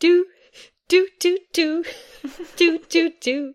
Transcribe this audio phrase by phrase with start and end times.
[0.00, 0.24] Du,
[0.90, 1.82] du, du, du,
[2.58, 3.54] du, du, du,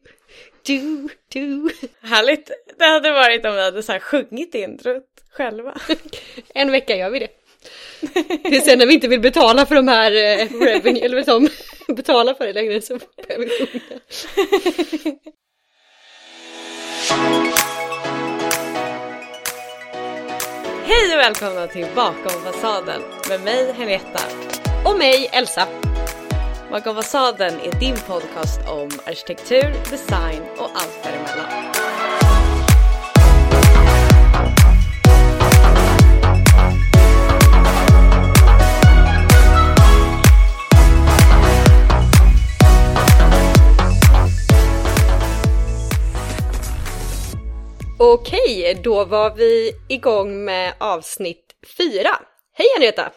[0.65, 1.69] du, du.
[2.01, 5.77] Härligt det hade varit om vi hade så här sjungit introt själva.
[6.53, 7.29] En vecka gör vi det.
[8.43, 11.47] Det är sen när vi inte vill betala för de här eh, revenue, eller som
[11.95, 13.99] betala för det längre så behöver vi sjunga.
[20.85, 24.19] Hej och välkomna till Bakom fasaden med mig Henrietta.
[24.85, 25.67] Och mig Elsa.
[26.71, 31.71] Bakom fasaden är din podcast om arkitektur, design och allt däremellan.
[47.99, 52.09] Okej, då var vi igång med avsnitt fyra.
[52.53, 53.11] Hej Henrietta!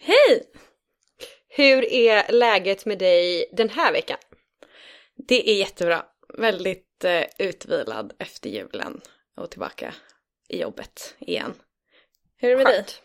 [0.00, 0.42] Hej!
[1.58, 4.18] Hur är läget med dig den här veckan?
[5.16, 6.04] Det är jättebra.
[6.38, 9.00] Väldigt eh, utvilad efter julen
[9.36, 9.94] och tillbaka
[10.48, 11.54] i jobbet igen.
[12.36, 12.76] Hur är det med dig?
[12.76, 13.02] Skönt.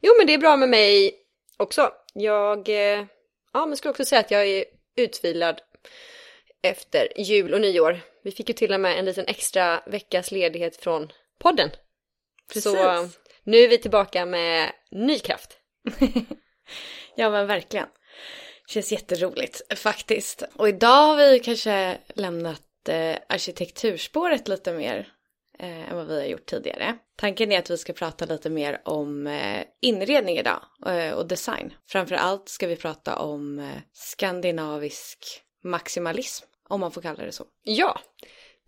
[0.00, 1.14] Jo men det är bra med mig
[1.56, 1.92] också.
[2.14, 3.04] Jag eh,
[3.52, 4.64] ja, men skulle också säga att jag är
[4.96, 5.60] utvilad
[6.62, 8.00] efter jul och nyår.
[8.22, 11.70] Vi fick ju till och med en liten extra veckas ledighet från podden.
[12.52, 12.72] Precis.
[12.72, 13.08] Så
[13.42, 15.58] nu är vi tillbaka med ny kraft.
[17.16, 17.86] Ja men verkligen.
[18.66, 20.42] Känns jätteroligt faktiskt.
[20.54, 25.08] Och idag har vi kanske lämnat eh, arkitekturspåret lite mer
[25.58, 26.96] eh, än vad vi har gjort tidigare.
[27.16, 31.74] Tanken är att vi ska prata lite mer om eh, inredning idag eh, och design.
[31.88, 37.44] Framför allt ska vi prata om eh, skandinavisk maximalism, om man får kalla det så.
[37.62, 38.00] Ja,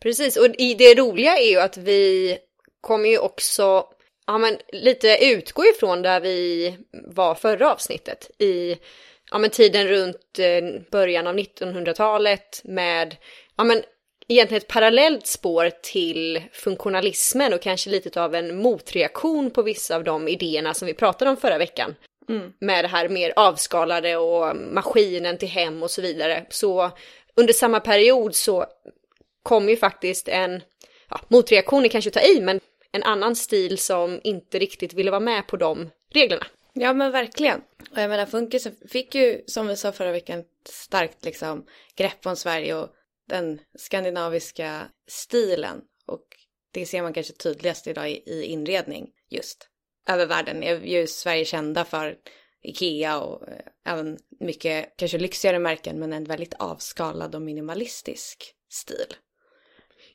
[0.00, 0.36] precis.
[0.36, 2.38] Och det roliga är ju att vi
[2.80, 3.86] kommer ju också
[4.28, 8.76] ja, men lite utgå ifrån där vi var förra avsnittet i
[9.30, 13.16] ja, men tiden runt eh, början av 1900-talet med
[13.56, 13.82] ja, men
[14.28, 20.04] egentligen ett parallellt spår till funktionalismen och kanske lite av en motreaktion på vissa av
[20.04, 21.94] de idéerna som vi pratade om förra veckan.
[22.28, 22.52] Mm.
[22.58, 26.46] Med det här mer avskalade och maskinen till hem och så vidare.
[26.50, 26.90] Så
[27.34, 28.66] under samma period så
[29.42, 30.62] kom ju faktiskt en
[31.10, 32.60] ja, motreaktion är kanske att ta i, men
[32.92, 36.46] en annan stil som inte riktigt ville vara med på de reglerna.
[36.72, 37.60] Ja men verkligen.
[37.90, 41.66] Och jag menar funkisen fick ju som vi sa förra veckan ett starkt liksom
[41.96, 42.88] grepp om Sverige och
[43.28, 45.80] den skandinaviska stilen.
[46.06, 46.24] Och
[46.72, 49.68] det ser man kanske tydligast idag i, inredning just.
[50.08, 52.16] Över världen är ju Sverige kända för
[52.62, 59.14] Ikea och eh, även mycket kanske lyxigare märken men en väldigt avskalad och minimalistisk stil.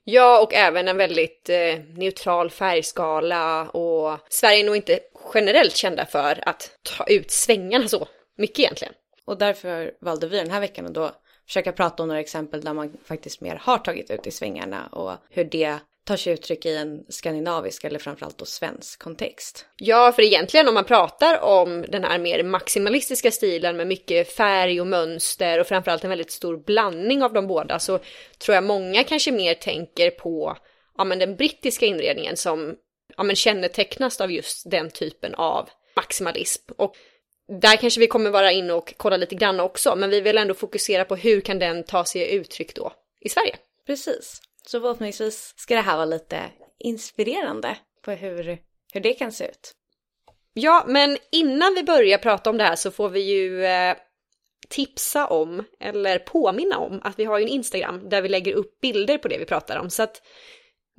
[0.03, 4.99] Ja, och även en väldigt eh, neutral färgskala och Sverige är nog inte
[5.33, 8.93] generellt kända för att ta ut svängarna så mycket egentligen.
[9.25, 11.11] Och därför valde vi den här veckan att då
[11.47, 15.13] försöka prata om några exempel där man faktiskt mer har tagit ut i svängarna och
[15.29, 19.65] hur det tar sig uttryck i en skandinavisk eller framförallt då svensk kontext.
[19.77, 24.81] Ja, för egentligen om man pratar om den här mer maximalistiska stilen med mycket färg
[24.81, 27.99] och mönster och framförallt en väldigt stor blandning av de båda så
[28.37, 30.57] tror jag många kanske mer tänker på
[30.97, 32.75] ja, men den brittiska inredningen som
[33.17, 36.71] ja, men kännetecknas av just den typen av maximalism.
[36.77, 36.95] Och
[37.61, 40.53] där kanske vi kommer vara inne och kolla lite grann också, men vi vill ändå
[40.53, 43.55] fokusera på hur kan den ta sig uttryck då i Sverige.
[43.85, 44.41] Precis.
[44.67, 46.41] Så förhoppningsvis ska det här vara lite
[46.79, 48.57] inspirerande på hur,
[48.93, 49.73] hur det kan se ut.
[50.53, 53.95] Ja, men innan vi börjar prata om det här så får vi ju eh,
[54.69, 58.79] tipsa om, eller påminna om, att vi har ju en Instagram där vi lägger upp
[58.81, 59.89] bilder på det vi pratar om.
[59.89, 60.21] Så att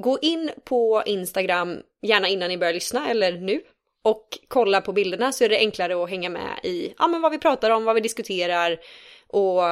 [0.02, 3.60] gå in på Instagram, gärna innan ni börjar lyssna eller nu,
[4.04, 7.32] och kolla på bilderna så är det enklare att hänga med i ja, men vad
[7.32, 8.78] vi pratar om, vad vi diskuterar
[9.26, 9.62] och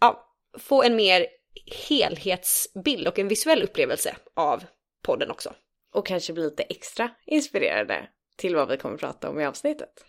[0.00, 1.26] ja, få en mer
[1.88, 4.64] helhetsbild och en visuell upplevelse av
[5.02, 5.54] podden också.
[5.94, 10.04] Och kanske bli lite extra inspirerade till vad vi kommer att prata om i avsnittet.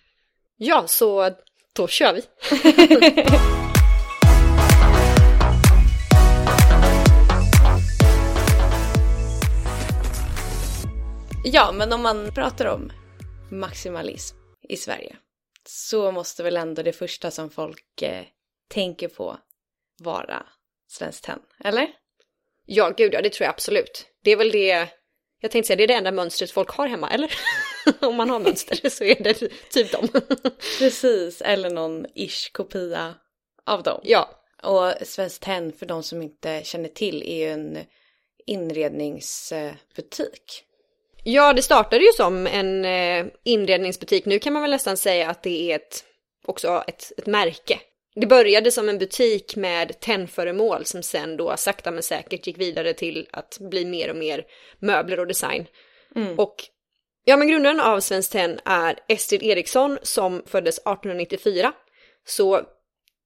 [0.57, 1.31] Ja, så
[1.73, 2.21] då kör vi!
[11.49, 12.91] Ja, men om man pratar om
[13.51, 14.37] maximalism
[14.69, 15.15] i Sverige
[15.67, 18.25] så måste väl ändå det första som folk eh,
[18.69, 19.37] tänker på
[20.03, 20.45] vara
[20.87, 21.87] Svenskt Tenn, eller?
[22.65, 24.05] Ja, gud ja, det tror jag absolut.
[24.23, 24.87] Det är väl det,
[25.41, 27.33] jag tänkte säga, det är det enda mönstret folk har hemma, eller?
[28.01, 29.33] Om man har mönster så är det
[29.69, 30.07] typ dem.
[30.79, 33.15] Precis, eller någon ish kopia
[33.65, 34.01] av dem.
[34.03, 34.29] ja,
[34.63, 37.77] Och Svenskt Tenn, för de som inte känner till, är ju en
[38.45, 40.63] inredningsbutik.
[41.23, 44.25] Ja, det startade ju som en eh, inredningsbutik.
[44.25, 46.03] Nu kan man väl nästan säga att det är ett,
[46.45, 47.79] också ett, ett märke.
[48.19, 52.93] Det började som en butik med tennföremål som sen då sakta men säkert gick vidare
[52.93, 54.45] till att bli mer och mer
[54.79, 55.65] möbler och design.
[56.15, 56.39] Mm.
[56.39, 56.55] Och
[57.23, 61.73] ja, men grundaren av Svenskt Tenn är Estrid Eriksson som föddes 1894.
[62.25, 62.61] Så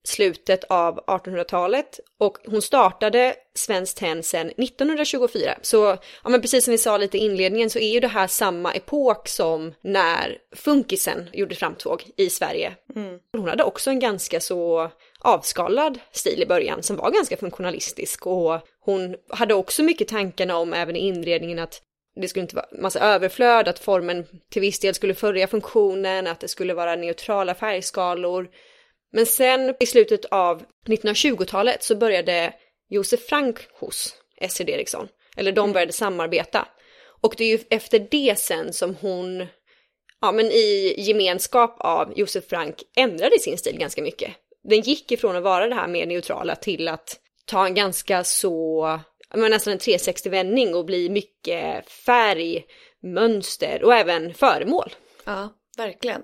[0.03, 5.57] slutet av 1800-talet och hon startade Svenskt Tenn sedan 1924.
[5.62, 8.27] Så ja, men precis som vi sa lite i inledningen så är ju det här
[8.27, 12.75] samma epok som när funkisen gjorde framtåg i Sverige.
[12.95, 13.19] Mm.
[13.38, 18.59] Hon hade också en ganska så avskalad stil i början som var ganska funktionalistisk och
[18.80, 21.81] hon hade också mycket tankarna om även i inredningen att
[22.15, 26.39] det skulle inte vara massa överflöd, att formen till viss del skulle följa funktionen, att
[26.39, 28.50] det skulle vara neutrala färgskalor.
[29.12, 32.54] Men sen i slutet av 1920-talet så började
[32.90, 36.68] Josef Frank hos Estrid Eriksson, eller de började samarbeta.
[37.22, 39.48] Och det är ju efter det sen som hon,
[40.22, 44.31] ja men i gemenskap av Josef Frank ändrade sin stil ganska mycket.
[44.63, 49.00] Den gick ifrån att vara det här mer neutrala till att ta en ganska så,
[49.34, 52.66] men nästan en 360-vändning och bli mycket färg,
[53.04, 54.94] mönster och även föremål.
[55.25, 56.22] Ja, verkligen.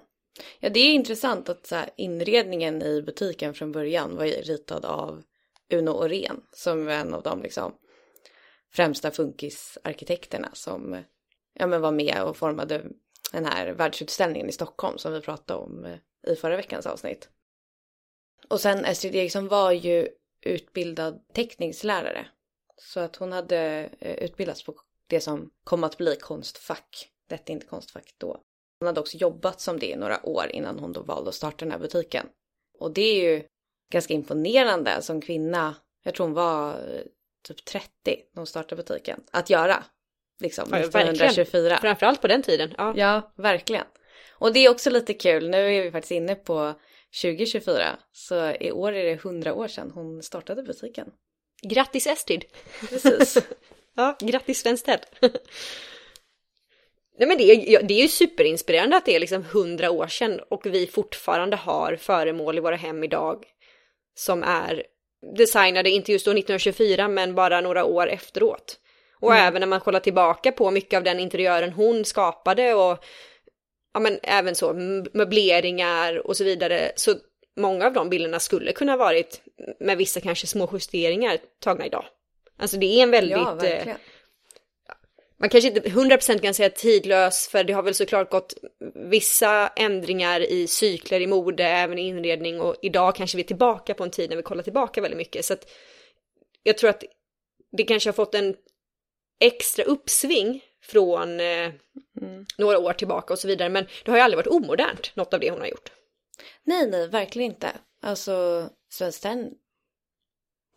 [0.59, 5.23] Ja, det är intressant att så här, inredningen i butiken från början var ritad av
[5.73, 7.75] Uno Orén som är en av de liksom,
[8.73, 11.03] främsta funkisarkitekterna som
[11.53, 12.83] ja, men var med och formade
[13.31, 17.29] den här världsutställningen i Stockholm som vi pratade om eh, i förra veckans avsnitt.
[18.47, 20.07] Och sen Estrid Eriksson var ju
[20.41, 22.27] utbildad teckningslärare.
[22.77, 24.75] Så att hon hade eh, utbildats på
[25.07, 27.09] det som kom att bli Konstfack.
[27.27, 28.43] Det hette inte Konstfack då.
[28.79, 31.65] Hon hade också jobbat som det i några år innan hon då valde att starta
[31.65, 32.27] den här butiken.
[32.79, 33.43] Och det är ju
[33.91, 35.75] ganska imponerande som kvinna.
[36.03, 37.01] Jag tror hon var eh,
[37.47, 39.23] typ 30 när hon startade butiken.
[39.31, 39.83] Att göra.
[40.39, 41.77] Liksom Ja, 1924.
[41.81, 42.73] Framförallt på den tiden.
[42.77, 42.93] Ja.
[42.97, 43.85] Ja, verkligen.
[44.31, 45.49] Och det är också lite kul.
[45.49, 46.73] Nu är vi faktiskt inne på
[47.21, 47.99] 2024.
[48.11, 51.11] Så i år är det 100 år sedan hon startade butiken.
[51.61, 52.45] Grattis Estrid!
[52.89, 53.37] Precis.
[53.99, 54.99] Ja, grattis Svenskt Tenn!
[57.17, 60.39] Nej men det är, det är ju superinspirerande att det är liksom hundra år sedan
[60.49, 63.43] och vi fortfarande har föremål i våra hem idag
[64.15, 64.83] som är
[65.37, 68.79] designade, inte just då 1924 men bara några år efteråt.
[69.19, 69.47] Och Mm.
[69.47, 73.03] även när man kollar tillbaka på mycket av den interiören hon skapade och
[73.93, 74.73] ja men även så
[75.13, 77.15] möbleringar och så vidare så
[77.55, 79.41] många av de bilderna skulle kunna varit
[79.79, 82.05] med vissa kanske små justeringar tagna idag.
[82.59, 83.97] Alltså det är en väldigt ja, eh, verkligen.
[85.39, 88.53] Man kanske inte 100% kan säga tidlös för det har väl såklart gått
[88.95, 93.93] vissa ändringar i cykler i mode, även i inredning och idag kanske vi är tillbaka
[93.93, 95.45] på en tid när vi kollar tillbaka väldigt mycket.
[95.45, 95.71] Så att
[96.63, 97.03] jag tror att
[97.77, 98.55] det kanske har fått en
[99.39, 101.71] extra uppsving från eh,
[102.21, 102.45] Mm.
[102.57, 103.69] några år tillbaka och så vidare.
[103.69, 105.91] Men det har ju aldrig varit omodernt, något av det hon har gjort.
[106.63, 107.71] Nej, nej, verkligen inte.
[108.01, 109.51] Alltså, Svenskt Tenn,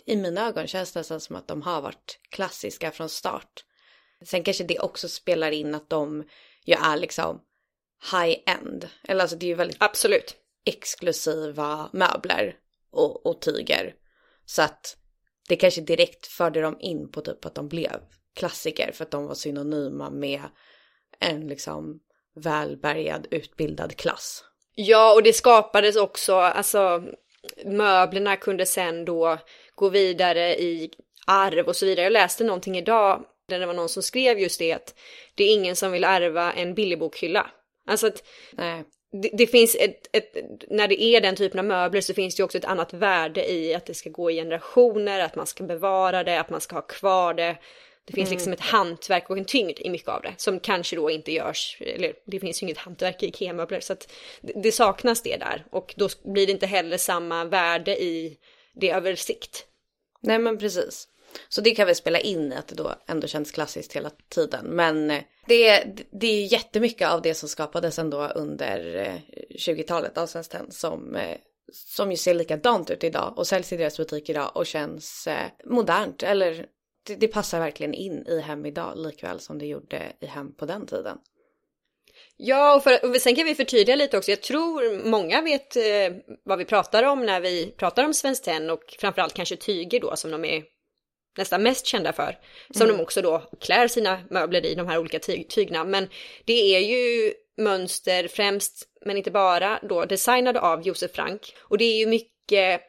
[0.05, 3.65] i mina ögon känns det nästan som att de har varit klassiska från start.
[4.25, 6.25] Sen kanske det också spelar in att de
[6.64, 7.40] ju är liksom
[8.12, 8.88] high-end.
[9.08, 10.37] Eller alltså det är ju väldigt Absolut.
[10.64, 12.55] exklusiva möbler
[12.90, 13.94] och, och tyger.
[14.46, 14.96] Så att
[15.49, 18.00] det kanske direkt förde dem in på typ att de blev
[18.37, 20.43] klassiker för att de var synonyma med
[21.19, 22.00] en liksom
[22.34, 24.44] välbärgad utbildad klass.
[24.75, 27.02] Ja, och det skapades också, alltså
[27.64, 29.38] möblerna kunde sen då
[29.75, 30.91] gå vidare i
[31.27, 32.05] arv och så vidare.
[32.05, 34.95] Jag läste någonting idag där det var någon som skrev just det att
[35.35, 37.51] det är ingen som vill ärva en billigbokhylla.
[37.87, 38.23] Alltså att
[39.13, 40.37] det, det finns ett, ett,
[40.69, 43.75] när det är den typen av möbler så finns det också ett annat värde i
[43.75, 46.83] att det ska gå i generationer, att man ska bevara det, att man ska ha
[46.83, 47.57] kvar det.
[48.05, 51.11] Det finns liksom ett hantverk och en tyngd i mycket av det som kanske då
[51.11, 55.23] inte görs, eller det finns ju inget hantverk i IKEA-möbler så att det, det saknas
[55.23, 58.39] det där och då blir det inte heller samma värde i
[58.75, 59.67] det över sikt.
[60.23, 61.09] Nej men precis.
[61.49, 64.67] Så det kan väl spela in i att det då ändå känns klassiskt hela tiden.
[64.67, 70.27] Men eh, det, det är jättemycket av det som skapades ändå under eh, 20-talet av
[70.27, 71.37] Svenskt Tenn som, eh,
[71.72, 75.29] som ju ser likadant ut idag och säljs i deras butik idag och känns
[75.65, 76.22] modernt.
[76.22, 76.67] Eller
[77.06, 80.67] det, det passar verkligen in i hem idag likväl som det gjorde i hem på
[80.67, 81.19] den tiden.
[82.37, 84.31] Ja, och, för, och sen kan vi förtydliga lite också.
[84.31, 85.82] Jag tror många vet eh,
[86.44, 90.17] vad vi pratar om när vi pratar om Svenskt Tenn och framförallt kanske tyger då
[90.17, 90.63] som de är
[91.41, 92.39] nästan mest kända för.
[92.70, 95.85] Som de också då klär sina möbler i, de här olika ty- tygna.
[95.85, 96.09] Men
[96.44, 101.55] det är ju mönster främst, men inte bara, då designade av Josef Frank.
[101.61, 102.81] Och det är ju mycket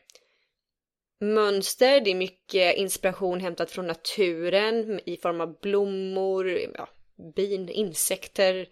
[1.21, 6.89] mönster, det är mycket inspiration hämtat från naturen i form av blommor, ja,
[7.35, 8.67] bin, insekter.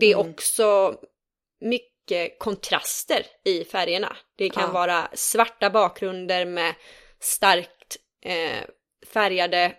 [0.00, 0.96] Det är också
[1.60, 4.16] mycket mycket kontraster i färgerna.
[4.36, 4.72] Det kan Ja.
[4.72, 6.74] vara svarta bakgrunder med
[7.20, 8.64] starkt eh,
[9.06, 9.76] färgade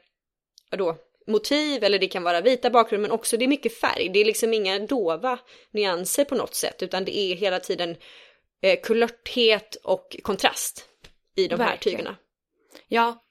[0.71, 4.09] då, motiv eller det kan vara vita bakgrunder men också det är mycket färg.
[4.09, 5.39] Det är liksom inga dova
[5.71, 7.95] nyanser på något sätt utan det är hela tiden
[8.61, 10.89] eh, kulörthet och kontrast
[11.35, 11.97] i de här Verkligen.
[11.97, 12.17] tygerna.
[12.87, 13.23] Ja.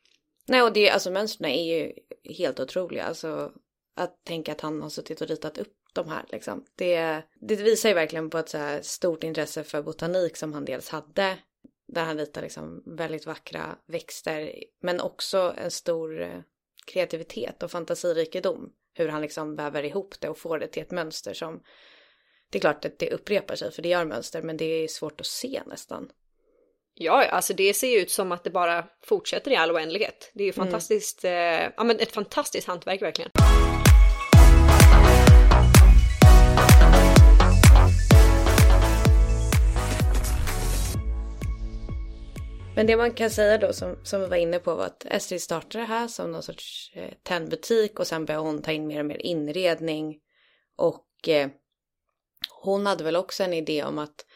[0.47, 1.93] Nej och det, alltså mönstren är ju
[2.35, 3.05] helt otroliga.
[3.05, 3.53] Alltså
[3.97, 6.65] att tänka att han har suttit och ritat upp de här liksom.
[6.77, 10.65] Det, det visar ju verkligen på ett så här stort intresse för botanik som han
[10.65, 11.39] dels hade.
[11.93, 14.55] Där han ritar liksom väldigt vackra växter.
[14.83, 16.41] Men också en stor eh,
[16.87, 18.73] kreativitet och fantasirikedom.
[18.95, 21.63] Hur han liksom väver ihop det och får det till ett mönster som
[22.51, 25.21] det är klart att det upprepar sig för det gör mönster men det är svårt
[25.21, 26.09] att se nästan.
[26.95, 30.31] Ja, alltså det ser ju ut som att det bara fortsätter i all oändlighet.
[30.35, 31.33] Det är ju fantastiskt, eh,
[31.77, 33.31] ja men ett fantastiskt hantverk verkligen.
[42.75, 45.43] Men det man kan säga då som, som vi var inne på var att Estrid
[45.43, 49.01] startade det här som någon sorts eh, tennbutik och sen började hon ta in mer
[49.01, 50.19] och mer inredning.
[50.77, 51.49] Och eh,
[52.63, 54.27] hon hade väl också en idé om att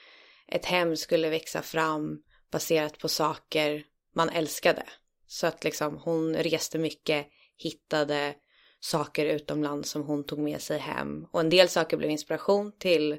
[0.49, 4.83] ett hem skulle växa fram baserat på saker man älskade.
[5.27, 7.27] Så att liksom hon reste mycket,
[7.57, 8.35] hittade
[8.81, 11.27] saker utomlands som hon tog med sig hem.
[11.33, 13.13] Och en del saker blev inspiration till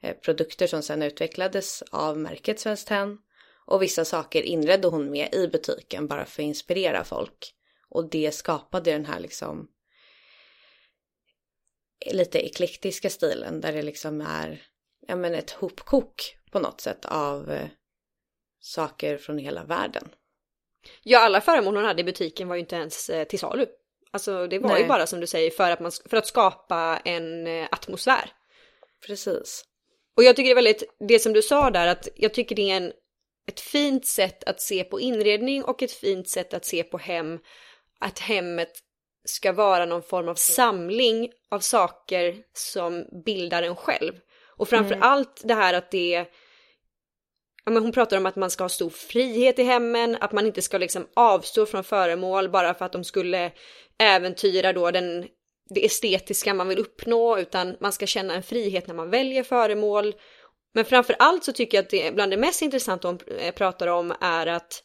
[0.00, 3.18] eh, produkter som sen utvecklades av märket Svenskt Tenn.
[3.66, 7.54] Och vissa saker inredde hon med i butiken bara för att inspirera folk.
[7.88, 9.68] Och det skapade den här liksom
[12.10, 14.62] lite eklektiska stilen där det liksom är
[15.06, 17.68] ja, men ett hopkok på något sätt av eh,
[18.60, 20.08] saker från hela världen.
[21.02, 23.66] Ja, alla föremål hon hade i butiken var ju inte ens eh, till salu.
[24.10, 24.82] Alltså det var Nej.
[24.82, 28.32] ju bara som du säger för att, man, för att skapa en eh, atmosfär.
[29.06, 29.64] Precis.
[30.16, 32.70] Och jag tycker det är väldigt, det som du sa där, att jag tycker det
[32.70, 32.92] är en,
[33.46, 37.38] ett fint sätt att se på inredning och ett fint sätt att se på hem.
[38.00, 38.72] Att hemmet
[39.24, 44.12] ska vara någon form av samling av saker som bildar en själv.
[44.56, 46.26] Och framför allt det här att det
[47.64, 50.46] Ja, men hon pratar om att man ska ha stor frihet i hemmen, att man
[50.46, 53.52] inte ska liksom avstå från föremål bara för att de skulle
[53.98, 55.26] äventyra då den,
[55.74, 60.14] det estetiska man vill uppnå, utan man ska känna en frihet när man väljer föremål.
[60.74, 63.86] Men framför allt så tycker jag att det bland det mest intressanta hon eh, pratar
[63.86, 64.82] om är att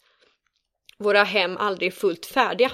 [0.97, 2.71] våra hem aldrig är fullt färdiga,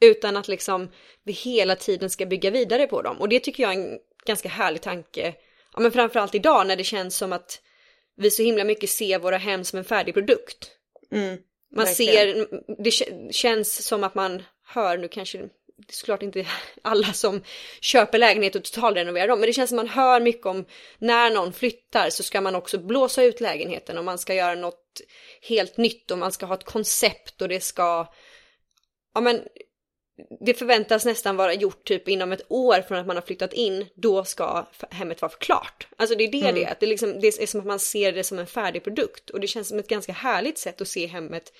[0.00, 0.88] utan att liksom
[1.24, 3.20] vi hela tiden ska bygga vidare på dem.
[3.20, 5.34] Och det tycker jag är en ganska härlig tanke,
[5.72, 7.60] ja men framförallt idag när det känns som att
[8.16, 10.70] vi så himla mycket ser våra hem som en färdig produkt.
[11.12, 11.38] Mm.
[11.76, 12.34] Man Verkligen.
[12.34, 12.48] ser,
[12.82, 16.46] det kä- känns som att man hör, nu kanske det är såklart inte
[16.82, 17.42] alla som
[17.80, 20.64] köper lägenhet och totalrenoverar dem, men det känns som man hör mycket om
[20.98, 25.00] när någon flyttar så ska man också blåsa ut lägenheten och man ska göra något
[25.42, 28.12] helt nytt och man ska ha ett koncept och det ska,
[29.14, 29.42] ja men
[30.40, 33.86] det förväntas nästan vara gjort typ inom ett år från att man har flyttat in,
[33.94, 35.88] då ska hemmet vara klart.
[35.96, 38.12] Alltså det är det det är, att det, liksom, det är som att man ser
[38.12, 41.06] det som en färdig produkt och det känns som ett ganska härligt sätt att se
[41.06, 41.52] hemmet.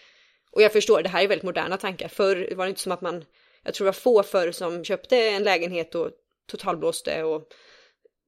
[0.50, 2.08] Och jag förstår, det här är väldigt moderna tankar.
[2.08, 3.24] Förr var det inte som att man,
[3.66, 6.10] jag tror det var få förr som köpte en lägenhet och
[6.50, 7.48] totalblåste och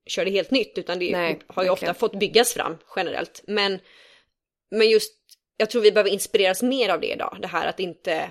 [0.07, 1.95] körde helt nytt, utan det Nej, har ju ofta verkligen.
[1.95, 3.43] fått byggas fram generellt.
[3.47, 3.79] Men,
[4.71, 5.15] men just,
[5.57, 8.31] jag tror vi behöver inspireras mer av det idag, det här att inte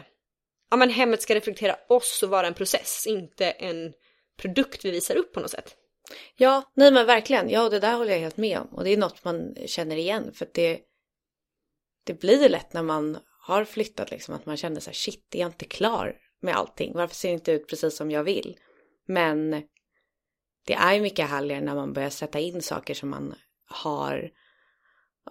[0.70, 3.94] ja men hemmet ska reflektera oss och vara en process, inte en
[4.38, 5.76] produkt vi visar upp på något sätt.
[6.36, 7.50] Ja, nej men verkligen.
[7.50, 8.68] Ja, det där håller jag helt med om.
[8.68, 10.34] Och det är något man känner igen.
[10.34, 10.80] För att det,
[12.04, 15.40] det blir lätt när man har flyttat liksom att man känner så här shit, är
[15.40, 16.94] jag inte klar med allting?
[16.94, 18.58] Varför ser det inte ut precis som jag vill?
[19.08, 19.64] Men
[20.66, 24.32] det är ju mycket härligare när man börjar sätta in saker som man har,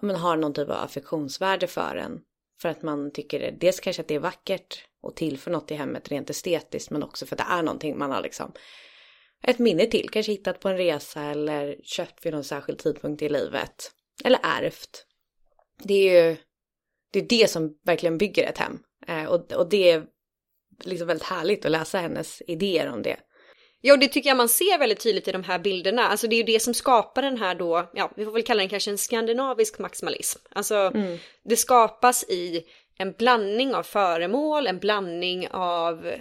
[0.01, 2.21] man men har någon typ av affektionsvärde för en.
[2.61, 5.75] För att man tycker det, dels kanske att det är vackert och tillför något i
[5.75, 8.51] hemmet rent estetiskt men också för att det är någonting man har liksom
[9.43, 13.29] ett minne till, kanske hittat på en resa eller köpt vid någon särskild tidpunkt i
[13.29, 13.91] livet.
[14.23, 15.05] Eller ärvt.
[15.83, 16.37] Det är ju
[17.11, 18.79] det, är det som verkligen bygger ett hem.
[19.07, 20.05] Eh, och, och det är
[20.83, 23.17] liksom väldigt härligt att läsa hennes idéer om det.
[23.81, 26.07] Ja, och det tycker jag man ser väldigt tydligt i de här bilderna.
[26.07, 28.59] Alltså det är ju det som skapar den här då, ja, vi får väl kalla
[28.59, 30.39] den kanske en skandinavisk maximalism.
[30.51, 30.91] Alltså
[31.43, 32.63] det skapas i
[32.97, 36.13] en blandning av föremål, en blandning av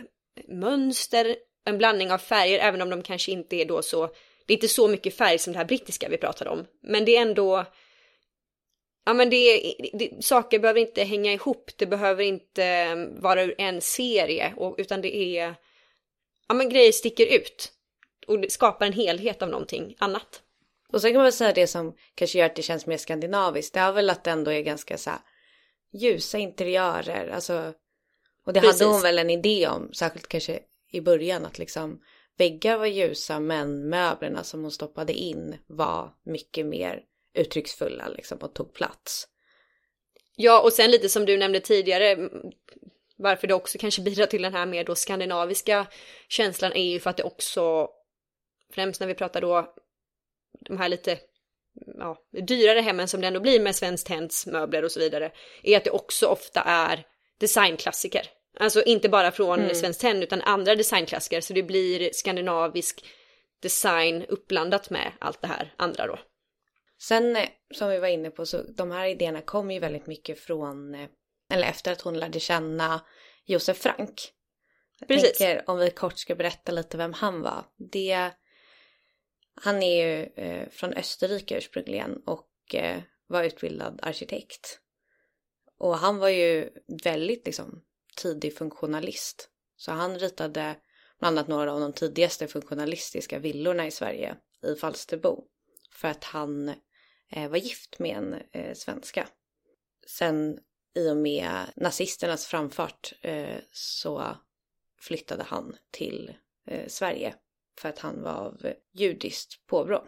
[0.48, 4.06] mönster, en blandning av färger, även om de kanske inte är då så,
[4.46, 6.64] det är inte så mycket färg som det här brittiska vi pratade om.
[6.82, 7.64] Men det är ändå,
[9.06, 13.54] ja men det, det saker behöver inte hänga ihop, det behöver inte eh, vara ur
[13.58, 15.54] en serie, och, utan det är,
[16.48, 17.72] ja men grejer sticker ut.
[18.26, 20.42] Och skapar en helhet av någonting annat.
[20.92, 23.74] Och sen kan man väl säga det som kanske gör att det känns mer skandinaviskt.
[23.74, 25.18] Det är väl att det ändå är ganska så här
[25.92, 27.28] ljusa interiörer.
[27.28, 27.72] Alltså,
[28.44, 28.80] och det Precis.
[28.80, 30.58] hade hon väl en idé om, särskilt kanske
[30.90, 32.00] i början att liksom
[32.36, 37.02] väggar var ljusa men möblerna som hon stoppade in var mycket mer
[37.36, 39.28] uttrycksfulla liksom och tog plats.
[40.36, 42.30] Ja, och sen lite som du nämnde tidigare,
[43.16, 45.86] varför det också kanske bidrar till den här mer då skandinaviska
[46.28, 47.88] känslan är ju för att det också,
[48.72, 49.74] främst när vi pratar då
[50.60, 51.18] de här lite
[51.98, 55.76] ja, dyrare hemmen som det ändå blir med Svenskt Tenns möbler och så vidare, är
[55.76, 57.06] att det också ofta är
[57.38, 58.30] designklassiker.
[58.60, 59.74] Alltså inte bara från mm.
[59.74, 63.04] Svenskt Tenn utan andra designklassiker, så det blir skandinavisk
[63.62, 66.18] design uppblandat med allt det här andra då.
[66.98, 70.40] Sen eh, som vi var inne på så de här idéerna kom ju väldigt mycket
[70.40, 71.08] från, eh,
[71.52, 73.00] eller efter att hon lärde känna
[73.44, 74.32] Josef Frank.
[74.98, 75.38] Jag Precis.
[75.38, 77.64] tänker om vi kort ska berätta lite vem han var.
[77.76, 78.30] Det,
[79.54, 84.80] han är ju eh, från Österrike ursprungligen och eh, var utbildad arkitekt.
[85.78, 86.70] Och han var ju
[87.04, 87.82] väldigt liksom
[88.16, 89.50] tidig funktionalist.
[89.76, 90.76] Så han ritade
[91.18, 95.44] bland annat några av de tidigaste funktionalistiska villorna i Sverige i Falsterbo.
[95.92, 96.74] För att han
[97.30, 99.28] var gift med en eh, svenska.
[100.06, 100.58] Sen
[100.94, 104.36] i och med nazisternas framfart eh, så
[105.00, 106.34] flyttade han till
[106.66, 107.34] eh, Sverige
[107.80, 110.06] för att han var av judiskt påbrå.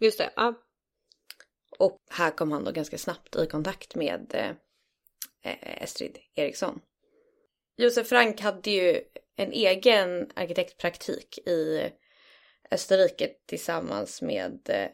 [0.00, 0.54] Just det, ja.
[1.78, 4.50] Och här kom han då ganska snabbt i kontakt med eh,
[5.52, 6.80] eh, Estrid Eriksson.
[7.76, 9.00] Josef Frank hade ju
[9.36, 11.90] en egen arkitektpraktik i
[12.70, 14.90] Österrike tillsammans med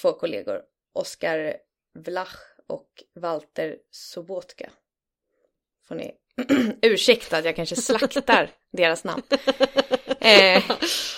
[0.00, 1.56] två kollegor, Oskar
[1.94, 4.70] Vlach och Walter Sobotka.
[5.88, 6.14] Får ni
[6.82, 9.22] ursäkta att jag kanske slaktar deras namn.
[10.20, 10.62] Eh,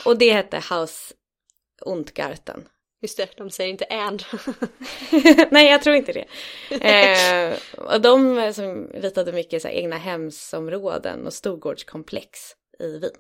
[0.04, 1.12] och det hette Haus
[1.80, 2.68] Ontgarten.
[3.02, 4.18] Just det, de säger inte än.
[5.50, 6.26] Nej, jag tror inte det.
[6.70, 12.38] Eh, och de som ritade mycket så här, egna hemsområden och storgårdskomplex
[12.78, 13.12] i Wien.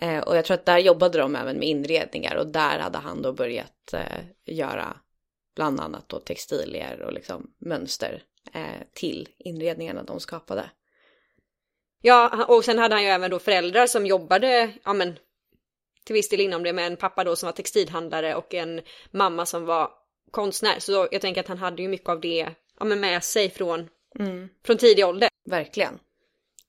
[0.00, 3.22] Eh, och jag tror att där jobbade de även med inredningar och där hade han
[3.22, 4.96] då börjat eh, göra
[5.54, 10.70] bland annat då textilier och liksom mönster eh, till inredningarna de skapade.
[12.02, 15.18] Ja, och sen hade han ju även då föräldrar som jobbade, ja men
[16.04, 18.80] till viss del inom det med en pappa då som var textilhandlare och en
[19.10, 19.90] mamma som var
[20.30, 20.78] konstnär.
[20.78, 23.50] Så då, jag tänker att han hade ju mycket av det ja, men med sig
[23.50, 24.48] från, mm.
[24.64, 25.28] från tidig ålder.
[25.44, 25.98] Verkligen.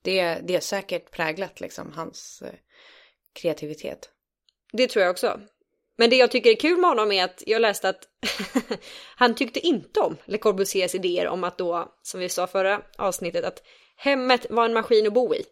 [0.02, 2.54] Det, det är säkert präglat liksom hans eh,
[3.36, 4.10] kreativitet.
[4.72, 5.40] Det tror jag också.
[5.98, 8.08] Men det jag tycker är kul med honom är att jag läste att
[9.16, 13.46] han tyckte inte om Le Corbusiers idéer om att då, som vi sa förra avsnittet,
[13.46, 13.62] att
[13.98, 15.44] hemmet var en maskin att bo i.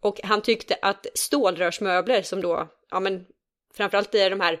[0.00, 3.26] Och han tyckte att stålrörsmöbler som då, ja men
[3.74, 4.60] framförallt är de här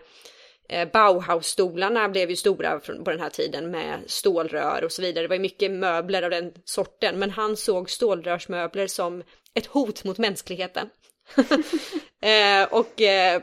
[0.68, 5.24] eh, Bauhaus-stolarna blev ju stora på den här tiden med stålrör och så vidare.
[5.24, 9.22] Det var ju mycket möbler av den sorten, men han såg stålrörsmöbler som
[9.54, 10.90] ett hot mot mänskligheten.
[12.22, 13.42] eh, och eh,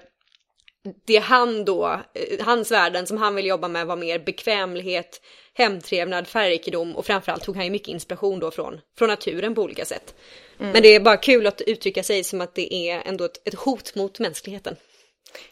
[1.05, 5.21] det han då, eh, hans värden som han vill jobba med var mer bekvämlighet,
[5.53, 9.85] hemtrevnad, färgrikedom och framförallt tog han ju mycket inspiration då från, från naturen på olika
[9.85, 10.15] sätt.
[10.59, 10.71] Mm.
[10.71, 13.53] Men det är bara kul att uttrycka sig som att det är ändå ett, ett
[13.53, 14.75] hot mot mänskligheten.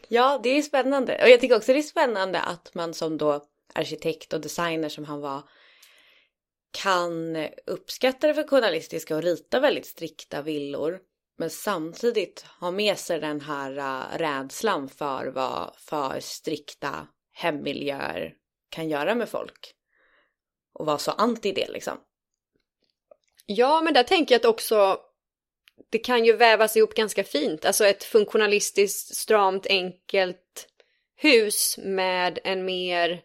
[0.08, 1.20] Ja, det är spännande.
[1.24, 3.44] Och jag tycker också det är spännande att man som då
[3.74, 5.42] arkitekt och designer som han var
[6.84, 11.00] kan uppskatta det för journalistiska och rita väldigt strikta villor
[11.38, 18.34] men samtidigt ha med sig den här uh, rädslan för vad för strikta hemmiljöer
[18.70, 19.74] kan göra med folk.
[20.74, 21.98] Och vara så anti det liksom.
[23.46, 25.00] Ja, men där tänker jag att också
[25.90, 27.66] det kan ju vävas ihop ganska fint.
[27.66, 30.68] Alltså ett funktionalistiskt, stramt, enkelt
[31.16, 33.22] hus med en mer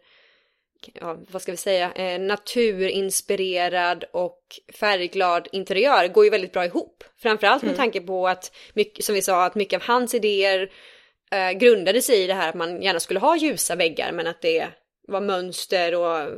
[0.93, 4.41] ja, vad ska vi säga, eh, naturinspirerad och
[4.73, 7.03] färgglad interiör går ju väldigt bra ihop.
[7.17, 7.77] Framförallt med mm.
[7.77, 10.71] tanke på att, mycket, som vi sa, att mycket av hans idéer
[11.31, 14.41] eh, grundade sig i det här att man gärna skulle ha ljusa väggar men att
[14.41, 14.67] det
[15.07, 16.29] var mönster och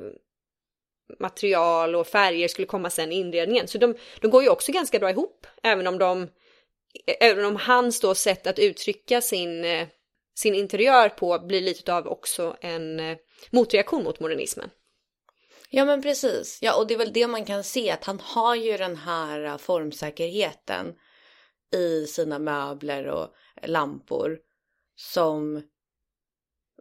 [1.20, 3.68] material och färger skulle komma sen i inredningen.
[3.68, 6.28] Så de, de går ju också ganska bra ihop, även om de,
[7.20, 9.88] även om hans då sätt att uttrycka sin, eh,
[10.36, 13.18] sin interiör på blir lite av också en eh,
[13.50, 14.70] motreaktion mot modernismen.
[15.70, 18.56] Ja men precis, ja och det är väl det man kan se att han har
[18.56, 20.96] ju den här äh, formsäkerheten
[21.74, 24.40] i sina möbler och lampor
[24.96, 25.64] som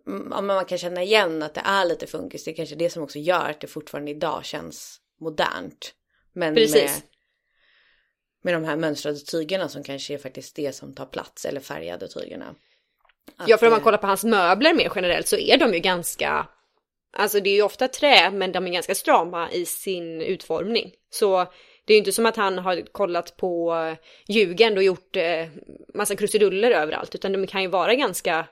[0.06, 2.44] mm, ja, man kan känna igen att det är lite funkis.
[2.44, 5.94] Det är kanske det som också gör att det fortfarande idag känns modernt.
[6.32, 6.82] Men Precis.
[6.82, 7.02] med,
[8.42, 12.08] med de här mönstrade tygerna som kanske är faktiskt det som tar plats eller färgade
[12.08, 12.54] tygerna.
[13.46, 16.46] Ja, för om man kollar på hans möbler mer generellt så är de ju ganska,
[17.16, 20.92] alltså det är ju ofta trä, men de är ganska strama i sin utformning.
[21.10, 21.46] Så
[21.84, 23.76] det är ju inte som att han har kollat på
[24.28, 25.46] Jugend och gjort eh,
[25.94, 28.48] massa krusiduller överallt, utan de kan ju vara ganska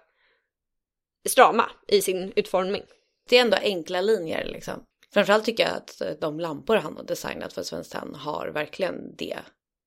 [1.28, 2.82] strama i sin utformning.
[3.28, 4.84] Det är ändå enkla linjer liksom.
[5.14, 9.38] Framförallt tycker jag att de lampor han har designat för Svenskt Tenn har verkligen det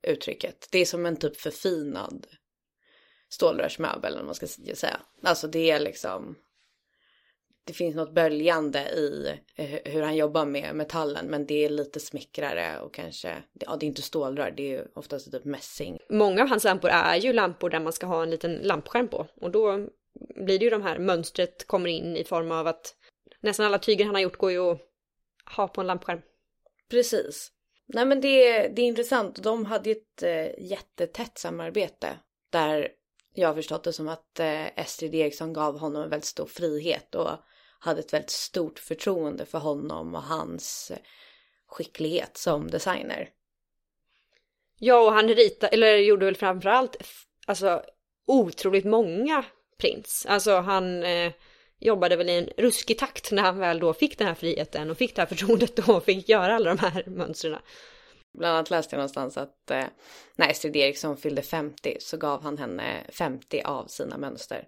[0.08, 0.67] uttrycket.
[0.71, 2.27] Det är som en typ förfinad
[3.34, 5.00] stålrörsmöbel, eller man ska säga.
[5.24, 6.36] Alltså det är liksom...
[7.63, 9.39] Det finns något böljande i
[9.86, 13.88] hur han jobbar med metallen, men det är lite smickrare och kanske, ja det är
[13.88, 16.00] inte stålrör, det är oftast typ mässing.
[16.10, 19.28] Många av hans lampor är ju lampor där man ska ha en liten lampskärm på
[19.41, 19.88] och då
[20.36, 22.96] blir det ju de här mönstret kommer in i form av att
[23.39, 24.82] nästan alla tyger han har gjort går ju att
[25.56, 26.22] ha på en lampskärm.
[26.89, 27.52] Precis.
[27.86, 29.44] Nej men det, det är intressant.
[29.44, 32.17] De hade ju ett äh, jättetätt samarbete
[32.50, 32.91] där
[33.34, 37.15] jag har förstått det som att eh, Estrid Eriksson gav honom en väldigt stor frihet
[37.15, 37.30] och
[37.80, 40.91] hade ett väldigt stort förtroende för honom och hans
[41.67, 43.30] skicklighet som designer.
[44.78, 46.96] Ja, och han ritade, eller gjorde väl framförallt,
[47.48, 47.84] alltså
[48.28, 49.46] otroligt många
[49.78, 50.26] prints.
[50.26, 51.32] Alltså han eh,
[51.80, 54.98] jobbade väl i en ruskig takt när han väl då fick den här friheten och
[54.98, 57.60] fick det här förtroendet och fick göra alla de här mönstren.
[58.34, 59.84] Bland annat läste jag någonstans att eh,
[60.36, 64.67] när Estrid Eriksson fyllde 50 så gav han henne 50 av sina mönster.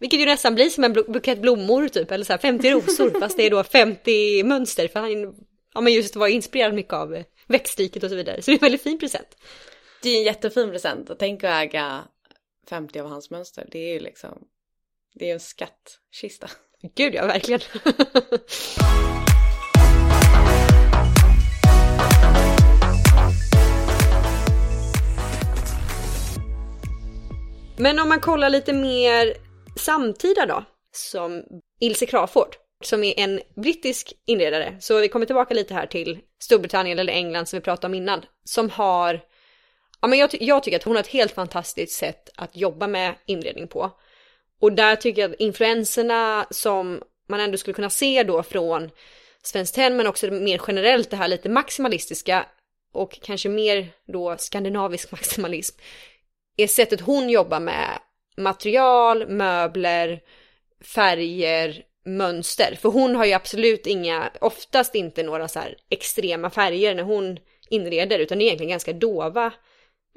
[0.00, 3.36] Vilket ju nästan blir som en bukett blommor typ, eller så här 50 rosor, fast
[3.36, 5.34] det är då 50 mönster för han
[5.74, 8.42] ja, men just var inspirerad mycket av eh, växtriket och så vidare.
[8.42, 9.36] Så det är en väldigt fin present.
[10.02, 12.04] Det är en jättefin present och tänk att äga
[12.68, 13.68] 50 av hans mönster.
[13.70, 14.38] Det är ju liksom,
[15.14, 16.50] det är en skattkista.
[16.96, 17.60] Gud ja, verkligen.
[27.78, 29.34] Men om man kollar lite mer
[29.76, 31.42] samtida då, som
[31.80, 34.76] Ilse Crawford, som är en brittisk inredare.
[34.80, 38.24] Så vi kommer tillbaka lite här till Storbritannien eller England som vi pratade om innan,
[38.44, 39.20] som har
[40.00, 43.14] Ja, men jag, jag, tycker att hon har ett helt fantastiskt sätt att jobba med
[43.26, 43.90] inredning på.
[44.60, 48.90] Och där tycker jag att influenserna som man ändå skulle kunna se då från
[49.42, 52.46] Svenskt Tenn men också mer generellt det här lite maximalistiska
[52.92, 55.78] och kanske mer då skandinavisk maximalism
[56.58, 57.98] är sättet hon jobbar med
[58.36, 60.20] material, möbler,
[60.94, 62.78] färger, mönster.
[62.80, 67.38] För hon har ju absolut inga, oftast inte några så här extrema färger när hon
[67.70, 69.52] inreder utan det är egentligen ganska dova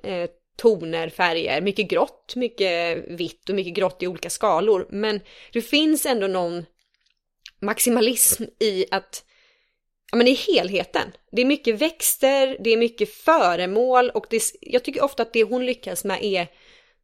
[0.04, 4.88] eh, toner, färger, mycket grått, mycket vitt och mycket grått i olika skalor.
[4.90, 5.20] Men
[5.54, 6.66] det finns ändå någon
[7.60, 9.26] maximalism i att
[10.12, 11.12] ja, men i helheten.
[11.32, 15.44] Det är mycket växter, det är mycket föremål och det, jag tycker ofta att det
[15.44, 16.48] hon lyckas med är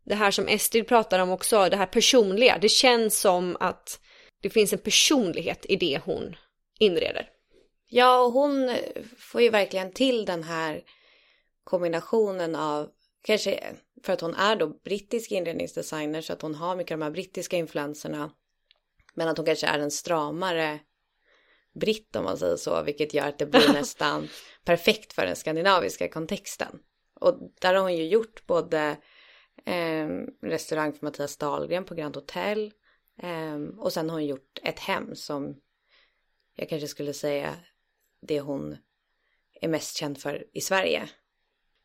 [0.03, 2.57] det här som Estrid pratar om också, det här personliga.
[2.61, 3.99] Det känns som att
[4.41, 6.35] det finns en personlighet i det hon
[6.79, 7.29] inreder.
[7.89, 8.75] Ja, och hon
[9.17, 10.81] får ju verkligen till den här
[11.63, 12.89] kombinationen av,
[13.23, 13.63] kanske
[14.03, 17.11] för att hon är då brittisk inredningsdesigner så att hon har mycket av de här
[17.11, 18.31] brittiska influenserna.
[19.13, 20.79] Men att hon kanske är en stramare
[21.79, 24.27] britt om man säger så, vilket gör att det blir nästan
[24.65, 26.79] perfekt för den skandinaviska kontexten.
[27.19, 28.97] Och där har hon ju gjort både
[29.65, 30.07] eh,
[30.41, 32.71] restaurang för Mattias Dahlgren på Grand Hotel
[33.21, 35.55] eh, och sen har hon gjort ett hem som
[36.55, 37.55] jag kanske skulle säga
[38.21, 38.77] det hon
[39.61, 41.09] är mest känd för i Sverige.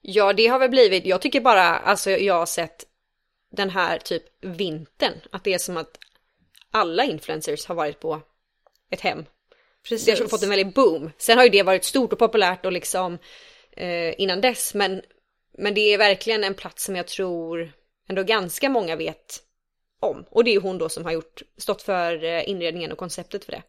[0.01, 2.85] Ja, det har väl blivit, jag tycker bara, alltså jag har sett
[3.51, 5.99] den här typ vintern, att det är som att
[6.71, 8.21] alla influencers har varit på
[8.91, 9.25] ett hem.
[9.89, 10.07] Precis.
[10.19, 11.11] Det har fått en väldig boom.
[11.19, 13.19] Sen har ju det varit stort och populärt och liksom
[13.77, 15.03] eh, innan dess, men,
[15.59, 17.73] men det är verkligen en plats som jag tror
[18.09, 19.43] ändå ganska många vet
[20.01, 20.25] om.
[20.31, 23.45] Och det är ju hon då som har gjort, stått för eh, inredningen och konceptet
[23.45, 23.63] för det.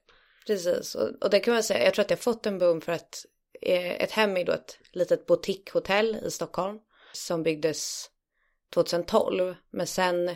[0.47, 2.82] Precis, och, och det kan man säga, jag tror att det har fått en boom
[2.82, 3.26] för att
[3.65, 6.80] Eh, ett hem är då ett litet boutiquehotell i Stockholm
[7.13, 8.10] som byggdes
[8.73, 9.56] 2012.
[9.71, 10.36] Men sen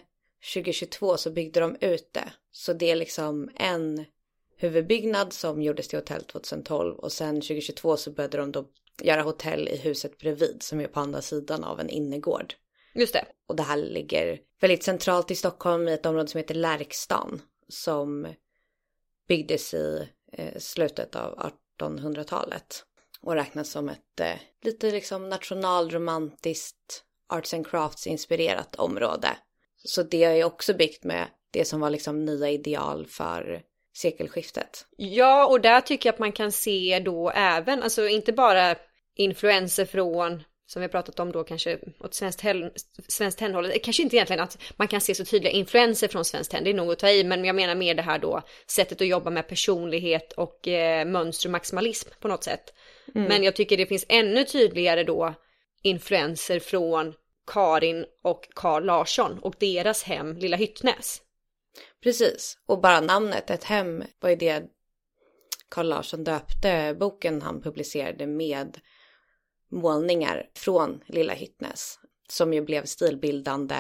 [0.54, 2.32] 2022 så byggde de ut det.
[2.52, 4.06] Så det är liksom en
[4.58, 8.65] huvudbyggnad som gjordes till hotell 2012 och sen 2022 så började de då
[9.02, 12.54] göra hotell i huset bredvid som är på andra sidan av en innergård.
[12.93, 13.26] Just det.
[13.48, 18.28] Och det här ligger väldigt centralt i Stockholm i ett område som heter Lärkstan som
[19.28, 22.84] byggdes i eh, slutet av 1800-talet
[23.22, 29.38] och räknas som ett eh, lite liksom nationalromantiskt arts and crafts inspirerat område.
[29.84, 33.62] Så det är också byggt med det som var liksom nya ideal för
[33.98, 34.86] sekelskiftet.
[34.98, 38.76] Ja, och där tycker jag att man kan se då även, alltså inte bara
[39.16, 42.72] influenser från som vi pratat om då kanske åt Svenskt, Tenn,
[43.08, 46.64] Svenskt Tennhållet, kanske inte egentligen att man kan se så tydliga influenser från Svenskt Tenn,
[46.64, 49.08] det är nog att ta i, men jag menar mer det här då sättet att
[49.08, 52.74] jobba med personlighet och eh, mönster och maximalism på något sätt.
[53.16, 53.28] Mm.
[53.28, 55.34] Men jag tycker det finns ännu tydligare då
[55.84, 57.14] influenser från
[57.52, 61.22] Karin och Karl Larsson och deras hem Lilla Hyttnäs.
[62.04, 64.63] Precis, och bara namnet, ett hem, var ju det
[65.70, 68.80] Carl Larsson döpte boken han publicerade med
[69.72, 72.00] målningar från Lilla Hyttnäs.
[72.30, 73.76] Som ju blev stilbildande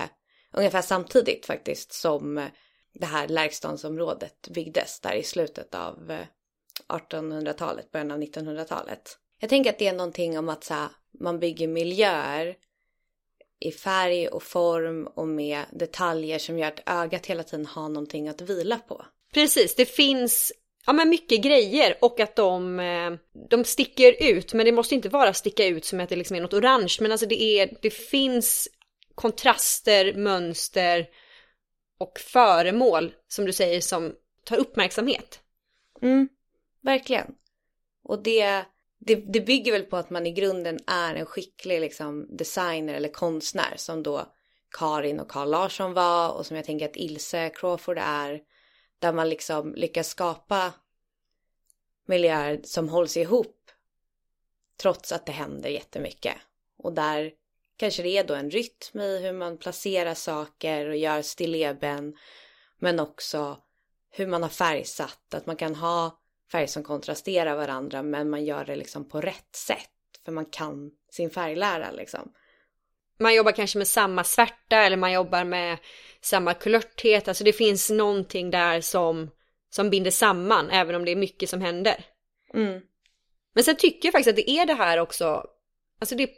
[0.53, 2.49] ungefär samtidigt faktiskt som
[2.93, 6.17] det här Lärkstadsområdet byggdes där i slutet av
[6.87, 9.17] 1800-talet, början av 1900-talet.
[9.39, 12.55] Jag tänker att det är någonting om att så här, man bygger miljöer
[13.59, 18.27] i färg och form och med detaljer som gör att ögat hela tiden har någonting
[18.27, 19.05] att vila på.
[19.33, 20.53] Precis, det finns
[20.85, 23.11] ja, men mycket grejer och att de, eh,
[23.49, 24.53] de sticker ut.
[24.53, 26.97] Men det måste inte vara sticka ut som att det liksom är något orange.
[26.99, 28.67] Men alltså det, är, det finns
[29.15, 31.07] kontraster, mönster
[31.97, 35.39] och föremål som du säger som tar uppmärksamhet.
[36.01, 36.29] Mm,
[36.81, 37.35] verkligen.
[38.03, 38.65] Och det,
[38.99, 43.09] det, det bygger väl på att man i grunden är en skicklig liksom, designer eller
[43.09, 44.33] konstnär som då
[44.77, 48.41] Karin och Carl Larsson var och som jag tänker att Ilse Crawford är
[48.99, 50.73] där man liksom lyckas skapa
[52.05, 53.71] miljöer som hålls ihop
[54.77, 56.35] trots att det händer jättemycket.
[56.77, 57.31] Och där
[57.77, 62.17] kanske det är då en rytm i hur man placerar saker och gör stilleben
[62.79, 63.57] men också
[64.09, 66.19] hur man har färgsatt, att man kan ha
[66.51, 69.89] färger som kontrasterar varandra men man gör det liksom på rätt sätt
[70.25, 72.31] för man kan sin färglära liksom.
[73.19, 75.77] Man jobbar kanske med samma svärta eller man jobbar med
[76.21, 79.31] samma kulörthet, alltså det finns någonting där som,
[79.69, 82.05] som binder samman även om det är mycket som händer.
[82.53, 82.81] Mm.
[83.53, 85.43] Men sen tycker jag faktiskt att det är det här också,
[85.99, 86.29] alltså det,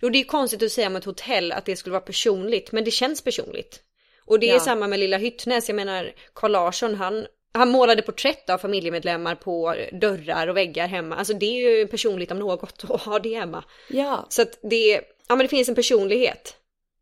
[0.00, 2.84] jo, det är konstigt att säga om ett hotell att det skulle vara personligt, men
[2.84, 3.82] det känns personligt.
[4.24, 4.60] Och det är ja.
[4.60, 9.74] samma med Lilla Hyttnäs, jag menar Carl Larsson han, han målade porträtt av familjemedlemmar på
[9.92, 11.16] dörrar och väggar hemma.
[11.16, 13.64] Alltså det är ju personligt om något att ha det hemma.
[13.90, 14.26] Ja.
[14.28, 16.56] Så att det, ja men det finns en personlighet.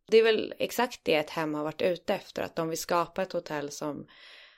[0.09, 3.22] Det är väl exakt det ett hem har varit ute efter, att de vill skapa
[3.22, 4.06] ett hotell som,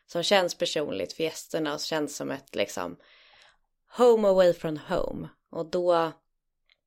[0.06, 2.96] som känns personligt för gästerna och känns som ett liksom
[3.96, 5.28] home away from home.
[5.50, 6.12] Och då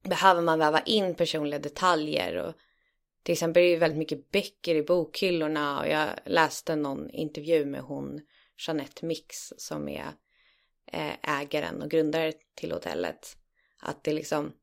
[0.03, 2.53] behöver man väva in personliga detaljer och
[3.23, 7.81] till exempel är det väldigt mycket böcker i bokhyllorna och jag läste någon intervju med
[7.81, 8.21] hon
[8.67, 10.13] Jeanette Mix som är
[10.85, 13.37] eh, ägaren och grundare till hotellet.
[13.79, 14.53] Att det liksom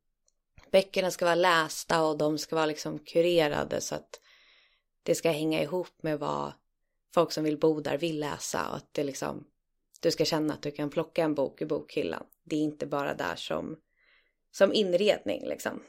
[0.73, 4.21] böckerna ska vara lästa och de ska vara liksom kurerade så att
[5.03, 6.53] det ska hänga ihop med vad
[7.15, 9.47] folk som vill bo där vill läsa och att det liksom
[10.01, 12.27] du ska känna att du kan plocka en bok i bokhyllan.
[12.45, 13.77] Det är inte bara där som,
[14.51, 15.83] som inredning liksom.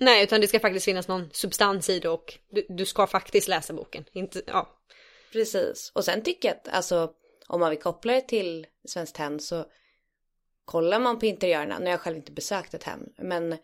[0.00, 3.48] Nej, utan det ska faktiskt finnas någon substans i det och du, du ska faktiskt
[3.48, 4.04] läsa boken.
[4.12, 4.80] Inte, ja.
[5.34, 7.12] Precis, och sen tycker jag att alltså
[7.46, 9.64] om man vill koppla det till Svenskt Tenn så
[10.64, 13.56] kollar man på interiörerna, nu har jag själv inte besökt ett hem, men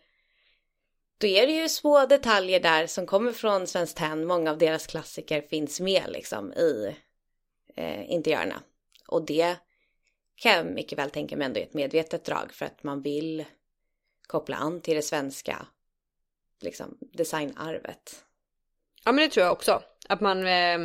[1.17, 4.87] då är det ju små detaljer där som kommer från Svenskt Tenn, många av deras
[4.87, 6.95] klassiker finns med liksom i
[7.75, 8.63] eh, interiörerna.
[9.07, 9.55] Och det
[10.35, 13.45] kan jag mycket väl tänka mig ändå är ett medvetet drag för att man vill
[14.27, 15.67] koppla an till det svenska
[16.59, 18.25] liksom, designarvet.
[19.05, 19.83] Ja men det tror jag också.
[20.09, 20.79] Att man eh,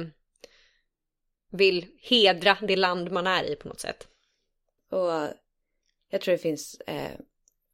[1.57, 4.09] vill hedra det land man är i på något sätt.
[4.91, 5.11] Och
[6.11, 7.21] jag tror det finns eh,